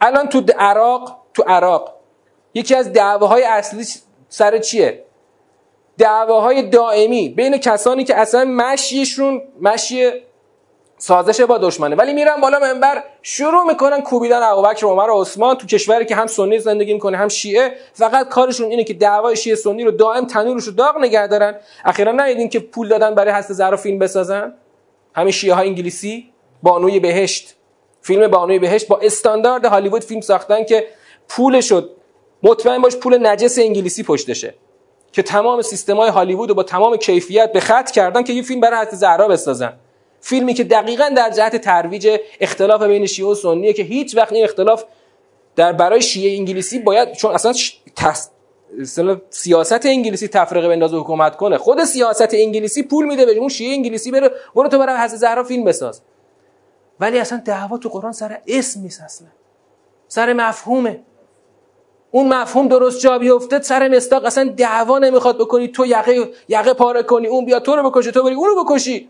[0.00, 1.94] الان تو عراق تو عراق.
[2.54, 3.84] یکی از دعواهای اصلی
[4.28, 5.04] سر چیه؟
[5.98, 10.10] دعواهای دائمی بین کسانی که اصلا مشیشون مشی
[10.98, 11.96] سازش با دشمنه.
[11.96, 16.14] ولی میرن بالا منبر شروع می‌کنن کوبیدن ابوبکر و عمر و عثمان تو کشوری که
[16.14, 17.72] هم سنی زندگی می‌کنه هم شیعه.
[17.92, 21.54] فقط کارشون اینه که دعوای شیعه سنی رو دائم تنورش رو داغ نگه دارن.
[21.84, 24.54] اخیرا ندیدین که پول دادن برای هست زهرا فیلم بسازن؟
[25.14, 26.30] همین شیعه ها انگلیسی؟
[26.62, 27.54] بانوی بهشت.
[28.02, 30.86] فیلم بانوی بهشت با استاندارد هالیوود فیلم ساختن که
[31.28, 31.90] پول شد
[32.42, 34.54] مطمئن باش پول نجس انگلیسی پشتشه.
[35.18, 38.80] که تمام سیستمای هالیوود رو با تمام کیفیت به خط کردن که یه فیلم برای
[38.80, 39.72] حضرت زهرا بسازن.
[40.20, 44.44] فیلمی که دقیقا در جهت ترویج اختلاف بین شیعه و سنیه که هیچ وقت این
[44.44, 44.84] اختلاف
[45.56, 47.52] در برای شیعه انگلیسی باید چون اصلا
[49.30, 51.58] سیاست انگلیسی تفرقه بندازه حکومت کنه.
[51.58, 55.44] خود سیاست انگلیسی پول میده به اون شیعه انگلیسی بره برو تو برای حضرت زهرا
[55.44, 56.00] فیلم بساز.
[57.00, 59.28] ولی اصلا دعوا تو قرآن سر اسم نیست اصلا.
[60.08, 61.00] سر مفهومه.
[62.10, 65.68] اون مفهوم درست جا بیفته سر مستاق اصلا دعوا نمی‌خواد بکنی.
[65.68, 69.08] تو یقه یقه پاره کنی اون بیا تو رو بکشه تو بری اونو بکشی.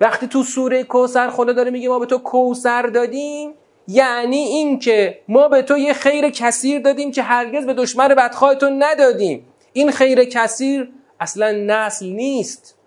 [0.00, 3.54] وقتی تو سوره کوسر خدا داره میگه ما به تو کوسر دادیم
[3.88, 8.82] یعنی این که ما به تو یه خیر کثیر دادیم که هرگز به دشمن بدخواهتون
[8.82, 9.46] ندادیم.
[9.72, 10.88] این خیر کثیر
[11.20, 12.78] اصلا نسل نیست.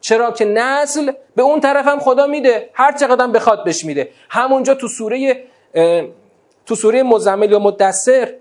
[0.00, 2.70] چرا که نسل به اون طرف هم خدا میده.
[2.72, 4.08] هر چقدر بخواد بهش میده.
[4.28, 5.44] همونجا تو سوره
[6.70, 8.34] تو سوره مزمل یا مدثر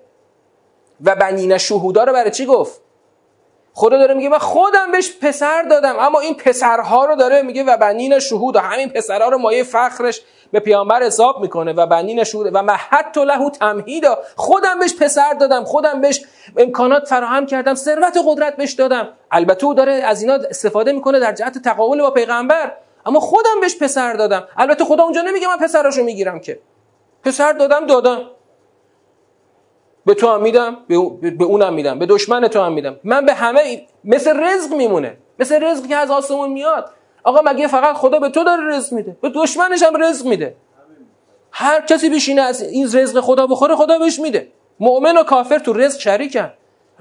[1.05, 2.81] و بنین شهودا رو برای چی گفت؟
[3.73, 7.77] خدا داره میگه من خودم بهش پسر دادم اما این پسرها رو داره میگه و
[7.77, 12.49] بنین شهود و همین پسرها رو مایه فخرش به پیامبر حساب می‌کنه و بنین شهود
[12.53, 16.21] و محت و لهو تمهیدا خودم بهش پسر دادم خودم بهش
[16.57, 19.07] امکانات فراهم کردم ثروت و قدرت بهش دادم.
[19.31, 22.71] البته او داره از اینا استفاده می‌کنه در جهت تقابل با پیغمبر
[23.05, 24.47] اما خودم بهش پسر دادم.
[24.57, 26.59] البته خدا اونجا نمیگه من پسراشو می‌گیرم که.
[27.23, 28.21] پسر دادم دادم.
[30.05, 30.77] به تو هم میدم
[31.39, 32.99] به اونم میدم به دشمن تو هم میدم.
[33.03, 35.17] من به همه مثل رزق میمونه.
[35.39, 36.89] مثل رزق که از آسمون میاد.
[37.23, 40.55] آقا مگه فقط خدا به تو داره رزق میده؟ به دشمنش هم رزق میده.
[41.51, 44.47] هر کسی بشینه از این رزق خدا بخوره خدا بهش میده.
[44.79, 46.53] مؤمن و کافر تو رزق شریکن.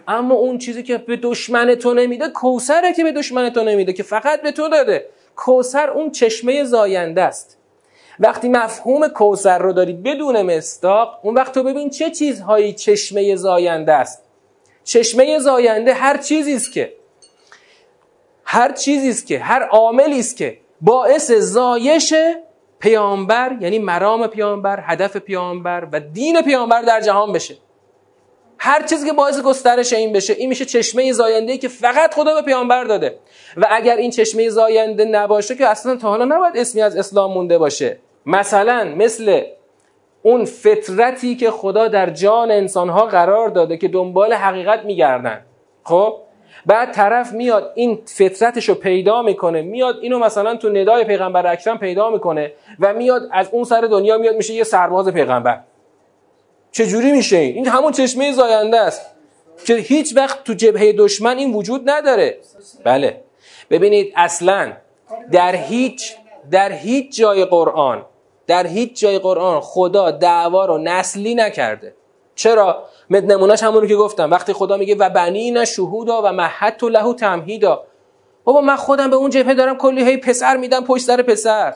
[0.08, 4.02] اما اون چیزی که به دشمن تو نمیده کوسره که به دشمن تو نمیده که
[4.02, 5.08] فقط به تو داده.
[5.36, 7.57] کوسر اون چشمه زاینده است.
[8.20, 13.92] وقتی مفهوم کوسر رو داری بدون مستاق اون وقت تو ببین چه چیزهایی چشمه زاینده
[13.92, 14.22] است.
[14.84, 16.92] چشمه زاینده هر چیزی است که
[18.44, 22.14] هر چیزی است که هر عاملی است که باعث زایش
[22.78, 27.56] پیامبر یعنی مرام پیامبر هدف پیامبر و دین پیامبر در جهان بشه.
[28.58, 32.42] هر چیزی که باعث گسترش این بشه این میشه چشمه زاینده که فقط خدا به
[32.42, 33.18] پیامبر داده.
[33.56, 37.58] و اگر این چشمه زاینده نباشه که اصلا تا حالا نباید اسمی از اسلام مونده
[37.58, 37.98] باشه.
[38.28, 39.42] مثلا مثل
[40.22, 45.40] اون فطرتی که خدا در جان انسانها قرار داده که دنبال حقیقت میگردن.
[45.84, 46.16] خب؟
[46.66, 49.62] بعد طرف میاد این فطرتش رو پیدا می‌کنه.
[49.62, 54.18] میاد اینو مثلا تو ندای پیغمبر اکرم پیدا می‌کنه و میاد از اون سر دنیا
[54.18, 55.60] میاد میشه یه سرباز پیغمبر.
[56.72, 59.06] چجوری میشه این؟ این همون چشمه زاینده است
[59.66, 62.38] که هیچ وقت تو جبهه دشمن این وجود نداره.
[62.84, 63.20] بله.
[63.70, 64.72] ببینید اصلا
[65.32, 66.16] در هیچ
[66.50, 68.04] در هیچ جای قرآن
[68.48, 71.94] در هیچ جای قرآن خدا دعوا رو نسلی نکرده.
[72.34, 74.30] چرا؟ نمونهش همونو که گفتم.
[74.30, 77.84] وقتی خدا میگه و بنین شهودا و محت له تمهیدا.
[78.44, 81.74] بابا من خودم به اون جبهه دارم کلی هی پسر میدم پشت سر پسر.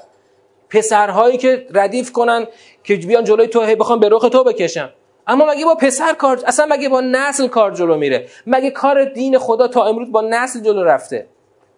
[0.70, 2.46] پسرهایی که ردیف کنن
[2.85, 4.90] که بیان جلوی تو هی بخوام به رخ تو بکشم.
[5.26, 9.38] اما مگه با پسر کار اصلا مگه با نسل کار جلو میره؟ مگه کار دین
[9.38, 11.26] خدا تا امروز با نسل جلو رفته؟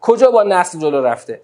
[0.01, 1.41] کجا با نسل جلو رفته؟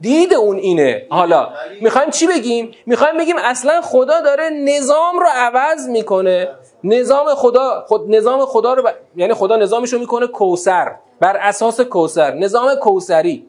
[0.00, 1.06] دید اون اینه.
[1.10, 1.48] حالا
[1.80, 6.48] می‌خوایم چی بگیم؟ می‌خوایم بگیم اصلا خدا داره نظام رو عوض می‌کنه.
[6.84, 8.86] نظام خدا خود نظام خدا رو ب...
[9.16, 13.46] یعنی خدا نظامش رو می‌کنه کوسر بر اساس کوسر نظام کوسری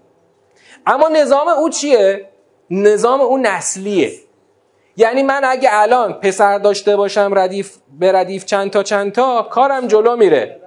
[0.85, 2.29] اما نظام او چیه؟
[2.71, 4.11] نظام او نسلیه.
[4.97, 9.87] یعنی من اگه الان پسر داشته باشم ردیف به ردیف چند تا چند تا کارم
[9.87, 10.61] جلو میره.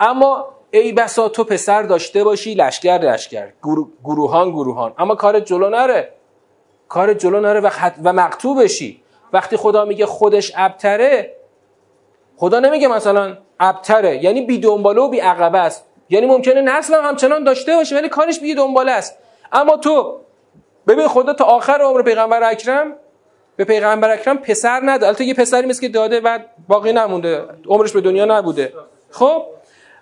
[0.00, 3.48] اما ای بسا تو پسر داشته باشی لشکر لشکر.
[4.04, 4.92] گروهان گروهان.
[4.98, 6.12] اما کار جلو نره.
[6.88, 9.02] کار جلو نره و, خط و مقتوع بشی.
[9.32, 11.36] وقتی خدا میگه خودش ابتره
[12.36, 14.24] خدا نمیگه مثلا ابتره.
[14.24, 15.84] یعنی بی دنباله و بی عقبه است.
[16.08, 19.18] یعنی ممکنه نسل هم همچنان داشته باشه ولی کارش بی دنباله است.
[19.52, 20.20] اما تو
[20.86, 22.92] ببین خدا تا آخر عمر پیغمبر اکرم
[23.56, 26.38] به پیغمبر اکرم پسر نده البته یه پسری مثل که داده و
[26.68, 27.44] باقی نمونده.
[27.68, 28.72] عمرش به دنیا نبوده.
[29.10, 29.55] خب؟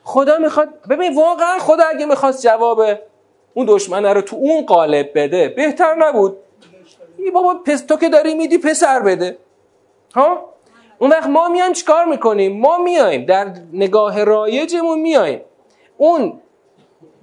[0.05, 2.83] خدا می‌خواد ببین واقعا خدا اگه می‌خواست جواب
[3.55, 6.37] اون دشمنه رو تو اون قالب بده بهتر نبود.
[7.19, 9.39] ای بابا پس تو که داری میدی پسر بده.
[10.15, 10.55] ها؟
[10.99, 15.41] اون وقت ما میایم چیکار می‌کنیم؟ ما میایم در نگاه رایجمون میایم.
[15.97, 16.41] اون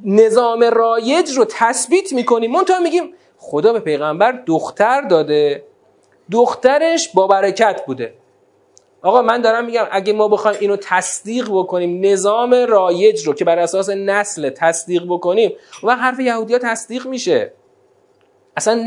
[0.06, 2.52] نظام رایج رو تثبیت می‌کنیم.
[2.52, 5.64] من میگیم خدا به پیغمبر دختر داده.
[6.32, 8.14] دخترش با برکت بوده.
[9.04, 13.60] آقا من دارم میگم اگه ما بخوایم اینو تصدیق بکنیم نظام رایج رو که بر
[13.60, 17.54] اساس نسل تصدیق بکنیم و حرف یهودی ها تصدیق میشه.
[18.58, 18.86] اصلا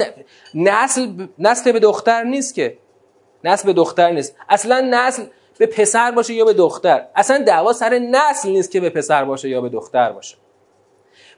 [0.54, 2.78] نسل نسل به دختر نیست که.
[3.44, 4.36] نسل به دختر نیست.
[4.48, 5.24] اصلا نسل
[5.58, 7.06] به پسر باشه یا به دختر.
[7.14, 10.36] اصلا دعوا سر نسل نیست که به پسر باشه یا به دختر باشه.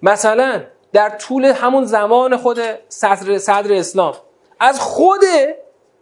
[0.02, 0.62] مثلا
[0.92, 2.58] در طول همون زمان خود
[2.88, 4.14] صدر, صدر اسلام
[4.60, 5.20] از خود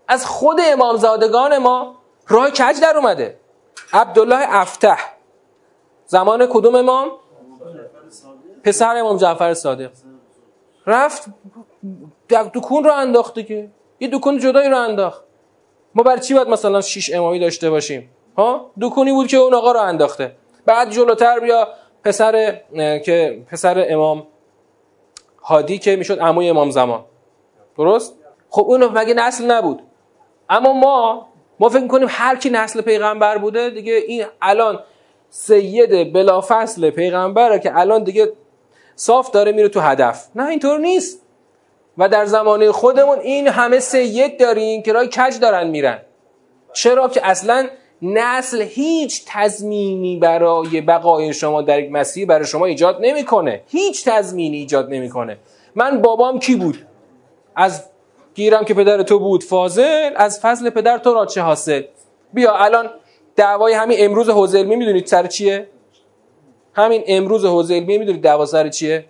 [0.09, 3.39] از خود امامزادگان ما راه کج در اومده.
[3.93, 4.99] عبدالله افتح.
[6.07, 7.11] زمان کدوم امام؟
[8.65, 9.91] پسر امام جعفر صادق.
[10.87, 11.25] رفت
[12.29, 13.71] دکون رو انداخته که
[14.01, 15.25] یه دکون جدایی رو انداخت.
[15.95, 19.73] ما بر چی باید مثلا شیش امامی داشته باشیم؟ ها؟ دکونی بود که اون آقا
[19.73, 20.37] رو انداخته.
[20.67, 21.69] بعد جلوتر بیا
[22.05, 22.61] پسر
[23.05, 24.27] که پسر امام
[25.43, 27.05] هادی که می‌شد عموی امام زمان.
[27.79, 28.15] درست؟
[28.51, 29.83] خب اون مگه نسل نبود.
[30.49, 31.29] اما ما
[31.65, 34.81] ما فکر می‌کنیم هر کی نسل پیغمبر بوده دیگه این الان
[35.31, 38.33] سید بلافصل پیغمبره که الان دیگه
[38.97, 40.29] صاف داره میره تو هدف.
[40.35, 41.21] نه اینطور نیست.
[41.99, 45.99] و در زمانه خودمون این همه سید داریم که رای کج دارن میرن.
[46.73, 47.69] چرا که اصلا
[48.03, 53.63] نسل هیچ تضمینی برای بقای شما در یک مسیر برای شما ایجاد نمی‌کنه.
[53.67, 55.39] هیچ تضمینی ایجاد نمی‌کنه.
[55.75, 56.87] من بابام کی بود؟
[57.57, 57.85] از
[58.35, 59.45] گیرم که پدر تو بود.
[59.45, 61.83] فاضل از فضل پدر تو را چه حاصل.
[62.33, 62.91] بیا الان
[63.37, 65.69] دعوای همین امروز حوزلمی می‌دونید سر چیه؟
[66.75, 69.05] همین امروز حوزلمی می‌دونید دعوا سر چیه؟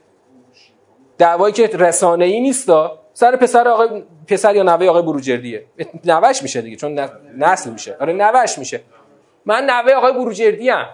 [1.19, 2.99] دعوایی که رسانه ای نیستا.
[3.13, 5.65] سر پسر آقای پسر یا نوه آقای بروجردیه.
[6.05, 7.01] نوش میشه دیگه چون
[7.39, 7.97] نسل میشه.
[8.01, 8.81] آره نوش میشه.
[9.47, 10.87] من نوه آقای بروجردی ام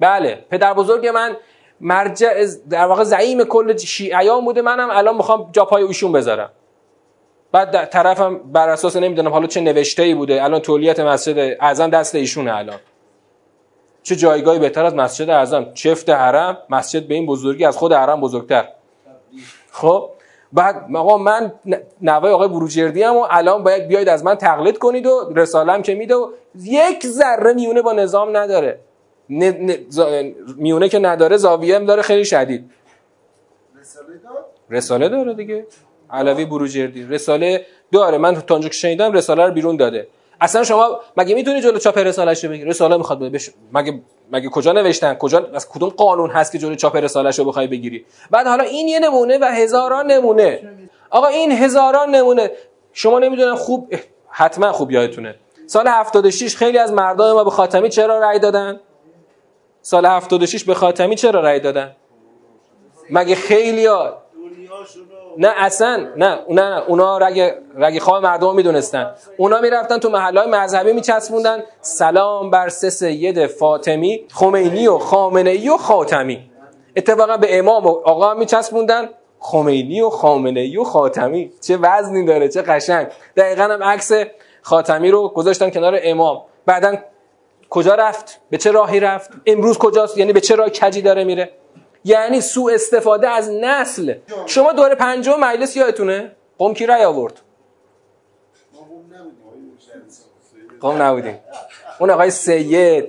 [0.00, 1.36] بله پدر بزرگ من
[1.80, 4.62] مرجع در واقع زعیم کل شیعیان بوده.
[4.62, 6.50] منم الان می‌خوام جا پای ایشون بذارم.
[7.52, 12.14] بعد طرفم بر اساس نمی‌دونم حالا چه نوشته ای بوده الان تولیت مسجد اعظم دست
[12.14, 12.78] ایشونه الان.
[14.02, 15.72] چه جایگاهی بهتر از مسجد اعظم.
[15.74, 18.68] چفت حرم مسجد به این بزرگی از خود حرم بزرگتر.
[19.70, 20.10] خب
[20.52, 21.52] بعد آقا من
[22.00, 25.94] نوای آقای بروجردی هم و الان باید بیاید از من تقلید کنید و رسالم که
[25.94, 28.80] میده و یک ذره میونه با نظام نداره.
[30.56, 32.70] میونه که نداره زاویه هم داره خیلی شدید.
[34.70, 35.66] رساله داره دیگه.
[36.12, 37.02] علوی بروجردی.
[37.04, 40.06] رساله داره من تا اونجا که شنیدم رساله رو بیرون داده.
[40.40, 43.50] اصلا شما مگه می‌تونی جلو چاپ رسالهش رو بگیری رساله می‌خواد بش...
[43.72, 44.00] مگه
[44.32, 48.04] مگه کجا نوشتن؟ کجا از کدوم قانون هست که جلو چاپ رسالهش رو بخوای بگیری؟
[48.30, 50.60] بعد حالا این یه نمونه و هزاران نمونه.
[51.10, 52.50] آقا این هزاران نمونه.
[52.92, 53.94] شما نمی‌دونم خوب
[54.28, 55.34] حتما خوب یادتونه.
[55.66, 58.80] سال 76 خیلی از مردم ما به خاتمی چرا رأی دادن؟
[59.82, 61.96] سال 76 به خاتمی چرا رأی دادن؟
[63.10, 64.22] مگه خیلی ها
[65.40, 69.14] نه اصلا نه نه اونا رگ رگ خواه مردم می‌دونستن.
[69.36, 71.62] اونا می‌رفتن تو محلهای مذهبی میچسبوندن.
[71.80, 76.50] سلام بر سه سید فاطمی خمینی و خامنه ای و خاتمی.
[76.96, 79.08] اتفاقا به امام و آقا میچسبوندن.
[79.38, 81.52] خمینی و خامنه ای و خاتمی.
[81.60, 83.06] چه وزنی داره چه قشنگ.
[83.36, 84.12] دقیقا هم عکس
[84.62, 86.42] خاتمی رو گذاشتن کنار امام.
[86.66, 86.96] بعدا
[87.70, 91.50] کجا رفت؟ به چه راهی رفت؟ امروز کجاست؟ یعنی به چه راه کجی داره میره؟
[92.04, 94.14] یعنی سوء استفاده از نسل.
[94.46, 97.40] شما دور پنجم مجلس یادتونه؟ قوم کی رای آورد؟
[100.80, 101.38] قوم نبودیم.
[102.00, 103.04] اون آقای سید.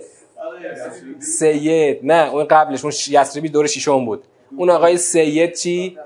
[1.19, 1.99] سید.
[2.03, 2.83] نه اون قبلش.
[2.83, 4.23] اون یسربی دور ششم بود.
[4.57, 5.97] اون آقای سید چی؟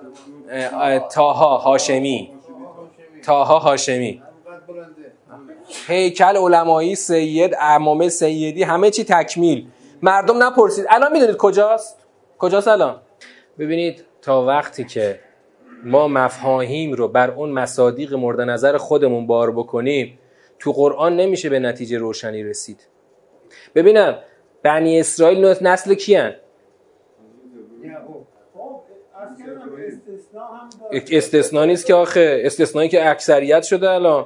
[1.12, 2.34] تاها هاشمی.
[3.24, 4.22] تاها هاشمی.
[5.88, 9.68] هیکل علمایی سید امامه سیدی همه چی تکمیل.
[10.02, 10.86] مردم نپرسید.
[10.90, 11.98] الان می‌دونید کجاست؟
[12.38, 13.02] کجاست الان
[13.60, 15.20] ببینید تا وقتی که
[15.84, 20.20] ما مفاهیم رو بر اون مصادیق مورد نظر خودمون بار بکنیم
[20.60, 22.88] تو قرآن نمیشه به نتیجه روشنی رسید.
[23.76, 24.18] ببینم
[24.64, 26.36] بنی اسرائیل نسل کیان؟
[31.12, 34.26] استثنا نیست که آخه استثنایی که اکثریت شده الان.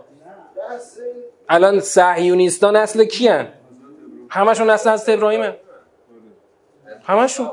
[1.49, 3.47] الان صهیونیستا نسل کیان؟
[4.30, 5.55] همشون نسل از ابراهیمه
[7.03, 7.49] همشون.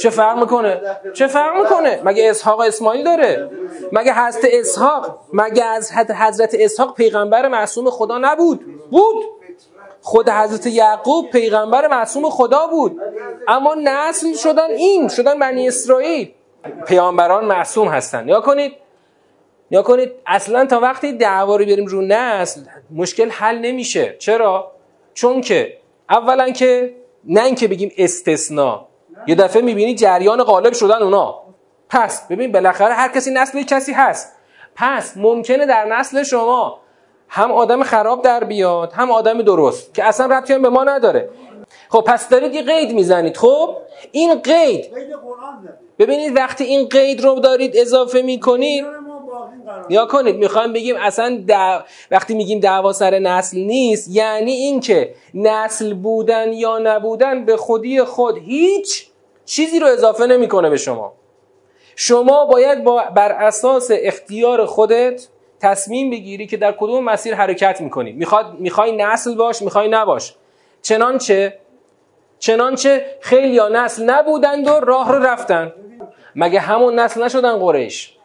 [0.00, 0.80] چه فرق می‌کنه؟
[1.14, 3.50] چه فرق می‌کنه؟ مگه اسحاق اسماعیل داره؟
[3.92, 8.60] مگه حضرت اسحاق مگه از حضرت اسحاق پیغمبر معصوم خدا نبود؟
[8.90, 9.24] بود.
[10.00, 13.00] خود حضرت یعقوب پیغمبر معصوم خدا بود.
[13.48, 16.32] اما نسل شدن این شدن بنی اسرائیل.
[16.86, 18.28] پیامبران معصوم هستن.
[18.28, 18.72] یا کنید
[19.70, 22.60] یا کنید اصلا تا وقتی دعوا رو بریم رو نسل
[22.94, 24.16] مشکل حل نمیشه.
[24.18, 24.72] چرا؟
[25.14, 25.78] چون که
[26.10, 26.94] اولا که
[27.26, 28.86] نه اینکه بگیم استثنا
[29.26, 31.42] یه دفعه می‌بینی جریان غالب شدن اونا.
[31.88, 34.32] پس ببین بالاخره هر کسی نسل کسی هست.
[34.76, 36.80] پس ممکنه در نسل شما
[37.28, 41.28] هم آدم خراب در بیاد هم آدم درست که اصلا ربطی هم به ما نداره.
[41.88, 43.76] خب پس دارید یه قید می‌زنید خب؟
[44.12, 44.90] این قید
[45.98, 48.84] ببینید وقتی این قید رو دارید اضافه می‌کنید
[49.88, 51.44] یا کنید می‌خوایم بگیم اصلا
[52.10, 58.38] وقتی میگیم دعوا سر نسل نیست یعنی اینکه نسل بودن یا نبودن به خودی خود
[58.38, 59.06] هیچ
[59.44, 61.12] چیزی رو اضافه نمی‌کنه به شما.
[61.96, 65.28] شما باید با بر اساس اختیار خودت
[65.60, 68.12] تصمیم بگیری که در کدوم مسیر حرکت می‌کنی.
[68.12, 70.34] می‌خواد می‌خوای نسل باش می‌خوای نباش.
[70.82, 71.58] چنانچه
[72.38, 75.72] چنانچه خیلی یا نسل نبودند و راه رو رفتن.
[76.36, 78.16] مگه همون نسل نشدن قریش؟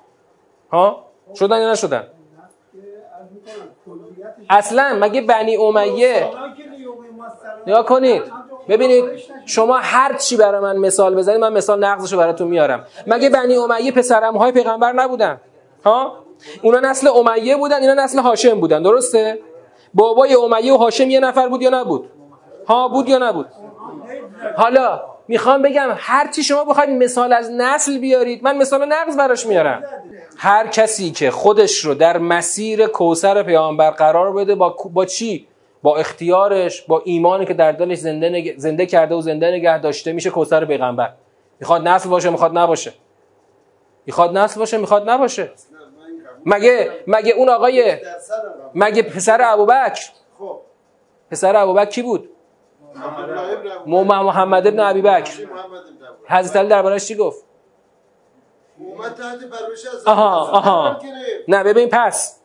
[0.71, 2.03] ها؟ شدن یا نشدن؟
[4.49, 6.29] اصلا مگه بنی امیه
[7.67, 8.23] نیا کنید.
[8.69, 9.03] ببینید
[9.45, 12.85] شما هر چی برای من مثال بزنید من مثال نقضشو براتون میارم.
[13.07, 15.41] مگه بنی امیه پسرم های پیغمبر نبودن؟
[15.85, 16.23] ها؟
[16.61, 19.39] اونا نسل امیه بودن اینا نسل هاشم بودن درسته؟
[19.93, 22.09] بابای امیه و هاشم یه نفر بود یا نبود؟
[22.67, 23.45] ها بود یا نبود؟
[24.57, 29.45] حالا می‌خوام بگم هر چی شما بخواید مثال از نسل بیارید من مثال نقض براش
[29.45, 29.83] میارم.
[30.43, 35.47] هر کسی که خودش رو در مسیر کوسر پیامبر قرار بده با, با چی؟
[35.83, 40.29] با اختیارش با ایمانی که در دلش زنده, زنده کرده و زنده نگه داشته میشه
[40.29, 41.13] کوسر پیغمبر.
[41.59, 42.93] می‌خواد نسل باشه می‌خواد نباشه.
[44.05, 45.51] می‌خواد نسل باشه می‌خواد نباشه.
[46.45, 47.97] مگه مگه اون آقای
[48.75, 50.09] مگه پسر ابوبکر؟
[51.31, 52.29] پسر ابوبکر کی بود؟
[53.85, 55.31] محمد ابن ابی بکر.
[56.27, 57.50] حضرت علی دربارش چی گفت؟
[60.05, 60.99] آها آها.
[61.47, 62.41] نه ببین پس.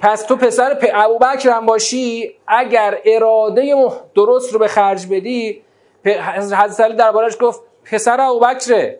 [0.00, 0.86] پس تو پسر پ...
[0.94, 3.74] ابوبکر هم باشی اگر اراده
[4.14, 5.62] درست رو به خرج بدی
[6.04, 6.08] پ...
[6.54, 8.98] حضرت علی دربارش گفت پسر ابوبکره.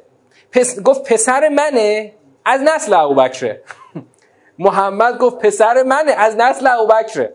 [0.53, 0.83] پس...
[0.83, 2.15] گفت پسر منه
[2.45, 3.63] از نسل ابوبکره.
[4.59, 7.35] محمد گفت پسر منه از نسل ابوبکره.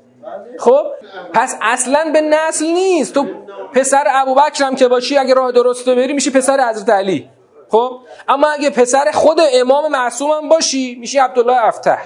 [0.59, 0.85] خب؟
[1.33, 3.13] پس اصلا به نسل نیست.
[3.13, 3.25] تو
[3.73, 7.29] پسر ابوبکر هم که باشی اگه راه درست رو بری میشی پسر حضرت علی.
[7.71, 11.97] خب؟ اما اگه پسر خود امام معصوم باشی میشی عبدالله افتح.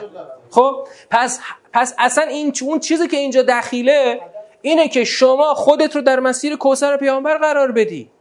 [0.49, 1.39] خب؟ پس
[1.74, 4.22] پس اصلا این اون چیزی که اینجا دخیله
[4.62, 8.12] اینه که شما خودت رو در مسیر کوسر پیامبر قرار بدی.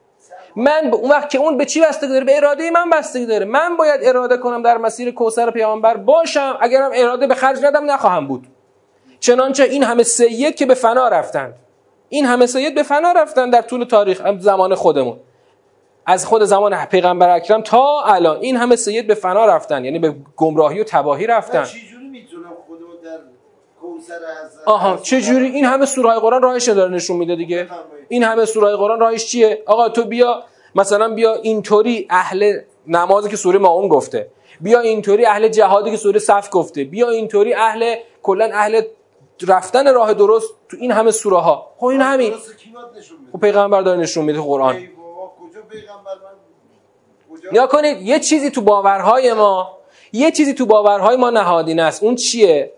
[0.56, 3.44] من اون وقت که اون به چی بستگی داره؟ به اراده من بستگی داره.
[3.44, 6.58] من باید اراده کنم در مسیر کوسر پیامبر باشم.
[6.60, 8.46] اگرم اراده به خرج ندم نخواهم بود.
[9.20, 11.54] چنانچه این همه سید که به فنا رفتند
[12.08, 15.20] این همه سید به فنا رفتن در طول تاریخ زمان خودمون.
[16.06, 18.36] از خود زمان پیغمبر اکرم تا الان.
[18.36, 21.66] این همه سید به فنا رفتن یعنی به گمراهی و تباهی رفتن.
[24.66, 27.68] آها چه جوری این همه سوره قرآن راهش داره نشون میده دیگه.
[28.08, 30.42] این همه سوره قرآن راهش چیه؟ آقا تو بیا
[30.74, 34.30] مثلا بیا اینطوری اهل نمازی که سوره اون گفته.
[34.60, 36.84] بیا اینطوری اهل جهادی که سوره صف گفته.
[36.84, 38.82] بیا اینطوری اهل کلا اهل
[39.48, 42.32] رفتن راه درست تو این همه سوره ها خب این همین.
[43.32, 44.76] خب پیغمبر داره نشون میده قرآن.
[47.52, 49.78] یا کنید یه چیزی تو باورهای ما
[50.12, 52.72] یه چیزی تو باورهای ما نهادین است اون چیه؟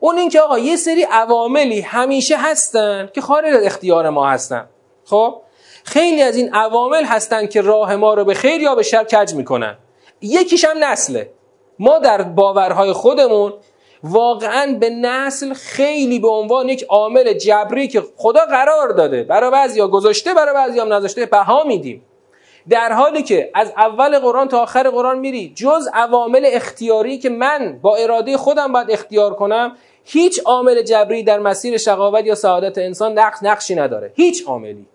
[0.00, 4.68] اون اینکه آقا یه سری عواملی همیشه هستن که خارج از اختیار ما هستن.
[5.04, 5.42] خب؟
[5.84, 9.34] خیلی از این عوامل هستن که راه ما رو به خیر یا به شر کج
[9.34, 9.76] می‌کنن.
[10.20, 11.30] یکیش هم نسله.
[11.78, 13.52] ما در باورهای خودمون
[14.02, 19.22] واقعا به نسل خیلی به عنوان یک عامل جبری که خدا قرار داده.
[19.22, 22.04] برای بعضیا گذاشته برای بعضی هم نذاشته بها میدیم.
[22.68, 27.78] در حالی که از اول قرآن تا آخر قرآن میری جز عوامل اختیاری که من
[27.82, 33.18] با اراده خودم باید اختیار کنم هیچ عامل جبری در مسیر شقاوت یا سعادت انسان
[33.18, 34.12] نقش نقشی نداره.
[34.14, 34.86] هیچ عاملی.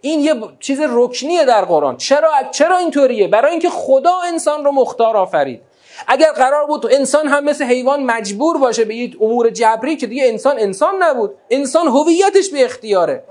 [0.00, 1.96] این یه چیز رکنیه در قرآن.
[1.96, 5.60] چرا چرا اینطوریه؟ برای اینکه خدا انسان رو مختار آفرید.
[6.06, 10.26] اگر قرار بود انسان هم مثل حیوان مجبور باشه به یه امور جبری که دیگه
[10.26, 11.34] انسان انسان نبود.
[11.50, 13.24] انسان هویتش به اختیاره.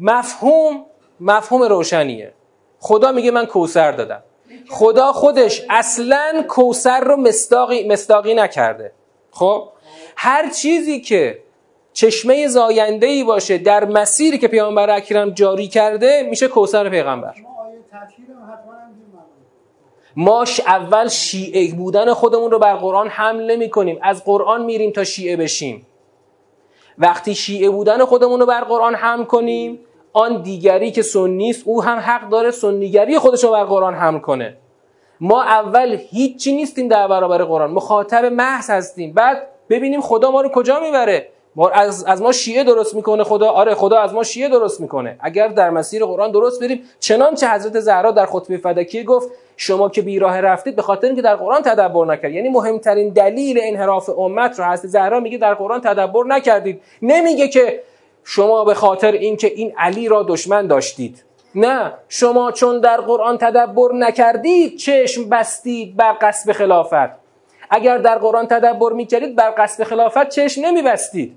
[0.00, 0.84] مفهوم
[1.20, 2.32] مفهوم روشنیه.
[2.80, 4.22] خدا میگه من کوسر دادم.
[4.68, 8.92] خدا خودش اصلا کوسر رو مستاقی, مستاقی نکرده.
[9.30, 9.68] خب؟
[10.16, 11.38] هر چیزی که
[11.92, 17.34] چشمه زاینده ای باشه در مسیری که پیامبر اکرم جاری کرده میشه کوسر پیغمبر.
[20.16, 25.04] ما اول شیعه بودن خودمون رو بر قرآن حمل نمی کنیم از قرآن میریم تا
[25.04, 25.86] شیعه بشیم.
[26.98, 29.78] وقتی شیعه بودن خودمون رو بر قرآن حمل کنیم
[30.12, 34.56] آن دیگری که سنیست او هم حق داره سنیگری خودش رو بر قرآن حمل کنه.
[35.20, 37.70] ما اول هیچی نیستیم در برابر قرآن.
[37.70, 39.12] مخاطب محض هستیم.
[39.12, 41.28] بعد ببینیم خدا ما رو کجا می‌بره.
[41.72, 45.16] از, از ما شیعه درست می‌کنه خدا آره خدا از ما شیعه درست می‌کنه.
[45.20, 50.02] اگر در مسیر قرآن درست بریم چنانچه حضرت زهرا در خطبه فدکی گفت شما که
[50.02, 52.36] بیراه رفتید به خاطر اینکه در قرآن تدبر نکردید.
[52.36, 56.80] یعنی مهمترین دلیل انحراف امت رو حضرت زهرا میگه در قرآن تدبر نکردید.
[57.02, 57.80] نمیگه که
[58.30, 61.24] شما به خاطر اینکه این علی را دشمن داشتید.
[61.54, 67.10] نه شما چون در قرآن تدبر نکردید چشم بستید بر قصب خلافت.
[67.70, 71.36] اگر در قرآن تدبر می‌کردید بر قصد خلافت چشم نمیبستید.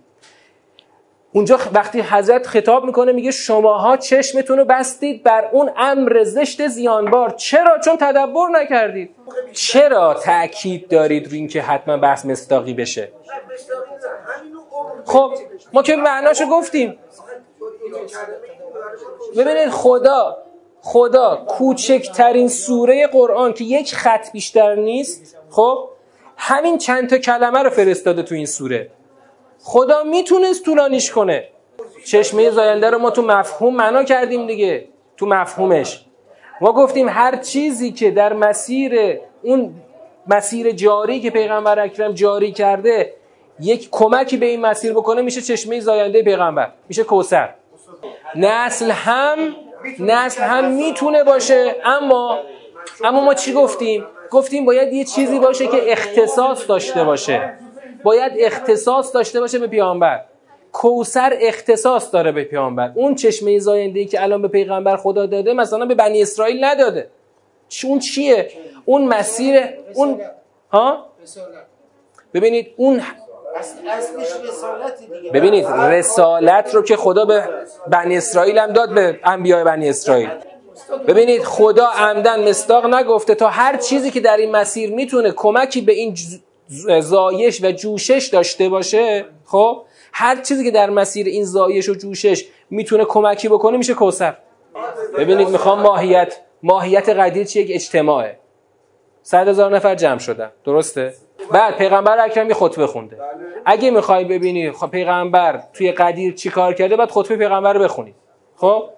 [1.31, 7.29] اونجا وقتی حضرت خطاب می‌کنه میگه شماها چشمتون رو بستید بر اون امر زشت زیانبار.
[7.29, 9.15] چرا؟ چون تدبر نکردید.
[9.53, 13.11] چرا تاکید دارید روی اینکه حتما بحث مستاقی بشه؟
[15.05, 15.31] خب
[15.73, 16.99] ما که معناشو گفتیم.
[19.37, 20.37] ببینید خدا
[20.81, 25.89] خدا کوچکترین سوره قرآن که یک خط بیشتر نیست خب
[26.37, 28.89] همین چند تا کلمه رو فرستاده تو این سوره.
[29.63, 31.47] خدا می‌تونست طولانیش کنه.
[32.05, 36.05] چشمه زاینده رو ما تو مفهوم معنا کردیم دیگه تو مفهومش.
[36.61, 39.75] ما گفتیم هر چیزی که در مسیر اون
[40.27, 43.13] مسیر جاری که پیغمبر اکرم جاری کرده
[43.61, 47.49] یک کمکی به این مسیر بکنه میشه چشمه زاینده پیغمبر میشه کوسر
[48.35, 49.37] نسل هم
[49.99, 52.39] نسل هم می‌تونه باشه اما
[53.03, 57.53] اما ما چی گفتیم؟ گفتیم باید یه چیزی باشه که اختصاص داشته باشه.
[58.03, 60.25] باید اختصاص داشته باشه به پیامبر.
[60.71, 62.91] کوسر اختصاص داره به پیامبر.
[62.95, 67.09] اون چشمه زاینده ای که الان به پیغمبر خدا داده مثلا به بنی اسرائیل نداده.
[67.83, 68.51] اون چیه؟
[68.85, 69.59] اون مسیر
[69.93, 70.21] اون
[70.71, 71.05] ها؟
[72.33, 73.01] ببینید اون
[75.33, 77.43] ببینید رسالت رو که خدا به
[77.87, 80.29] بنی اسرائیل هم داد به انبیاء بنی اسرائیل.
[81.07, 85.93] ببینید خدا عمدن مستاق نگفته تا هر چیزی که در این مسیر می‌تونه کمکی به
[85.93, 86.15] این
[87.01, 89.83] زایش و جوشش داشته باشه خب
[90.13, 94.37] هر چیزی که در مسیر این زایش و جوشش می‌تونه کمکی بکنه میشه کوسر
[95.17, 98.37] ببینید می‌خوام ماهیت ماهیت قدیر چیه؟ یک اجتماعه.
[99.23, 100.51] صد هزار نفر جمع شدن.
[100.65, 101.13] درسته؟
[101.53, 103.17] بعد پیغمبر اکرم یه خطبه خونده.
[103.65, 108.15] اگه می‌خوای ببینی خب پیغمبر توی قدیر چی کار کرده بعد خطبه پیغمبر رو بخونی.
[108.55, 108.89] خب؟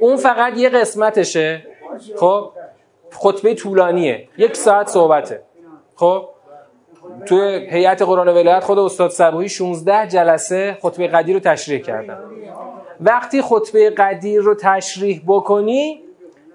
[0.00, 1.66] اون فقط یه قسمتشه.
[2.16, 2.50] خب؟
[3.12, 4.28] خطبه طولانیه.
[4.38, 5.42] یک ساعت صحبته.
[5.94, 6.28] خب؟
[7.26, 12.18] توی هیئت قرآن ولایت خود استاد صبوحی 16 جلسه خطبه قدیر رو تشریح کردن.
[13.00, 16.02] وقتی خطبه قدیر رو تشریح بکنی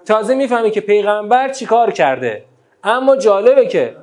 [0.05, 2.45] تازه می‌فهمی که پیغمبر چیکار کرده.
[2.83, 3.95] اما جالبه که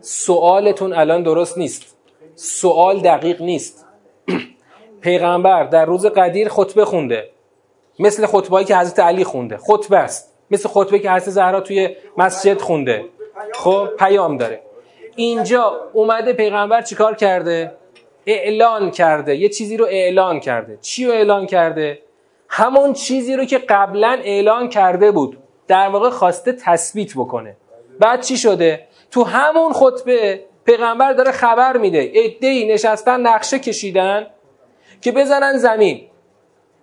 [0.00, 1.96] سوالتون الان درست نیست.
[2.34, 3.86] سوال دقیق نیست.
[5.00, 7.30] پیغمبر در روز قدیر خطبه خونده.
[7.98, 9.56] مثل خطبه‌ای که حضرت علی خونده.
[9.56, 10.34] خطبه است.
[10.50, 13.04] مثل خطبه که حضرت زهرا توی مسجد خونده.
[13.54, 14.60] خب پیام داره.
[15.16, 17.74] اینجا اومده پیغمبر چیکار کرده؟
[18.26, 19.36] اعلان کرده.
[19.36, 20.78] یه چیزی رو اعلان کرده.
[20.80, 21.98] چی رو اعلان کرده؟
[22.48, 25.38] همون چیزی رو که قبلا اعلان کرده بود.
[25.68, 27.56] در واقع خواسته تثبیت بکنه.
[28.00, 31.98] بعد چی شده؟ تو همون خطبه پیغمبر داره خبر میده.
[32.40, 34.26] ای نشستن نقشه کشیدن
[35.00, 36.00] که بزنن زمین.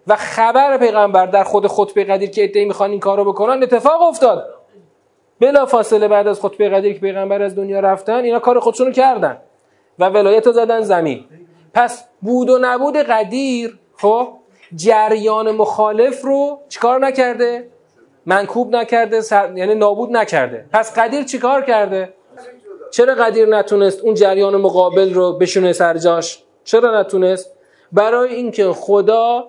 [0.08, 4.46] و خبر پیغمبر در خود خطبه قدیر که ادعی می‌خوان این کارو بکنن اتفاق افتاد.
[5.40, 8.96] بلا فاصله بعد از خطبه قدیر که پیغمبر از دنیا رفتن اینا کار خودشونو رو
[8.96, 9.38] کردن
[10.00, 11.26] و ولایت رو زدن زمین.
[11.74, 14.28] پس بود و نبود قدیر خب
[14.76, 17.71] جریان مخالف رو چیکار نکرده؟
[18.26, 19.58] منکوب نکرده سر...
[19.58, 20.66] یعنی نابود نکرده.
[20.74, 22.14] پس قدیر چیکار کرده؟
[22.92, 27.52] چرا قدیر نتونست اون جریان مقابل رو بشونه سر جاش؟ چرا نتونست؟
[27.92, 29.48] برای اینکه خدا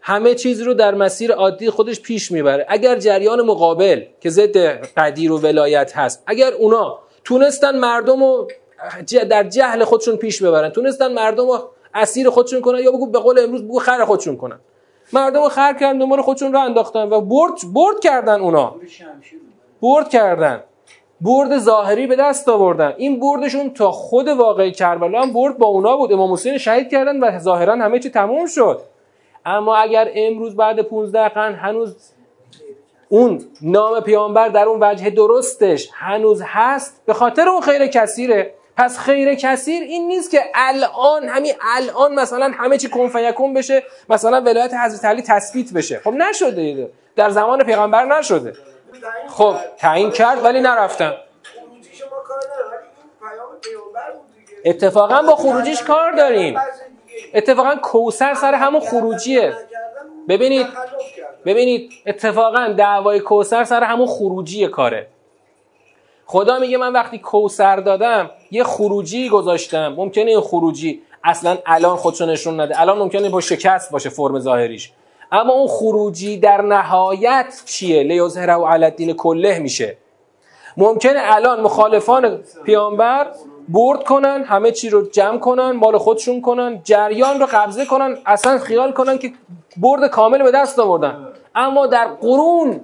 [0.00, 2.66] همه چیز رو در مسیر عادی خودش پیش می‌بره.
[2.68, 4.56] اگر جریان مقابل که ضد
[4.96, 8.48] قدیر و ولایت هست اگر اونا تونستن مردم رو
[9.30, 13.38] در جهل خودشون پیش ببرن تونستن مردم رو اسیر خودشون کنن یا بگو به قول
[13.38, 14.58] امروز بگو خر خودشون کنن.
[15.12, 18.74] مردم رو خر کردن دنبال خودشون رو انداختن و برد برد کردن اونا.
[19.82, 20.62] برد کردن.
[21.20, 22.94] برد ظاهری به دست آوردن.
[22.96, 26.12] این بردشون تا خود واقعی کربلا هم برد با اونا بود.
[26.12, 28.80] امام حسین شهید کردن و ظاهرا همه چی تموم شد.
[29.46, 32.12] اما اگر امروز بعد 15 قرن هنوز
[33.08, 38.54] اون نام پیامبر در اون وجه درستش هنوز هست به خاطر اون خیر کثیره.
[38.80, 44.40] پس خیر کثیر این نیست که الان همین الان مثلا همه چی کن بشه مثلا
[44.40, 46.00] ولایت حضرت علی تثبیت بشه.
[46.04, 48.52] خب نشده در زمان پیغمبر نشده.
[49.28, 51.12] خب تعیین کرد ولی نرفتن.
[54.64, 56.60] اتفاقا با خروجیش کار داریم.
[57.34, 59.54] اتفاقا کوسر سر همون خروجیه.
[60.28, 60.66] ببینید
[61.44, 65.06] ببینید اتفاقا دعوای کوسر سر همون خروجی کاره.
[66.30, 69.88] خدا میگه من وقتی کوسر دادم یه خروجی گذاشتم.
[69.88, 72.80] ممکنه این خروجی اصلا الان خودشو نشون نده.
[72.80, 74.92] الان ممکنه با شکست باشه فرم ظاهریش.
[75.32, 79.96] اما اون خروجی در نهایت چیه؟ لیظهره و الدین کله میشه.
[80.76, 83.26] ممکنه الان مخالفان پیامبر
[83.68, 88.58] برد کنن همه چی رو جمع کنن مال خودشون کنن جریان رو قبضه کنن اصلا
[88.58, 89.32] خیال کنن که
[89.76, 91.28] برد کامل به دست آوردن.
[91.54, 92.80] اما در قرون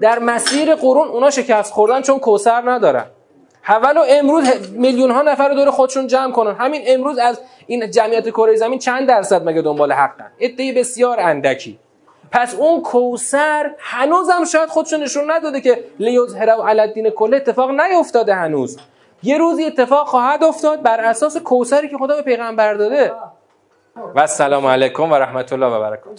[0.00, 3.06] در مسیر قرون اونا شکست خوردن چون کوسر ندارن.
[3.82, 6.54] ولو امروز میلیون ها نفر رو دور خودشون جمع کنن.
[6.54, 11.78] همین امروز از این جمعیت کره زمین چند درصد مگه دنبال حقن؟ عده بسیار اندکی.
[12.32, 18.34] پس اون کوسر هنوزم شاید خودشون نشون نداده که لیظهر علی الدین کله اتفاق نیفتاده
[18.34, 18.78] هنوز.
[19.22, 23.12] یه روزی اتفاق خواهد افتاد بر اساس کوسری که خدا به پیغمبر داده.
[24.14, 26.16] و السلام علیکم و رحمت الله و برکاته.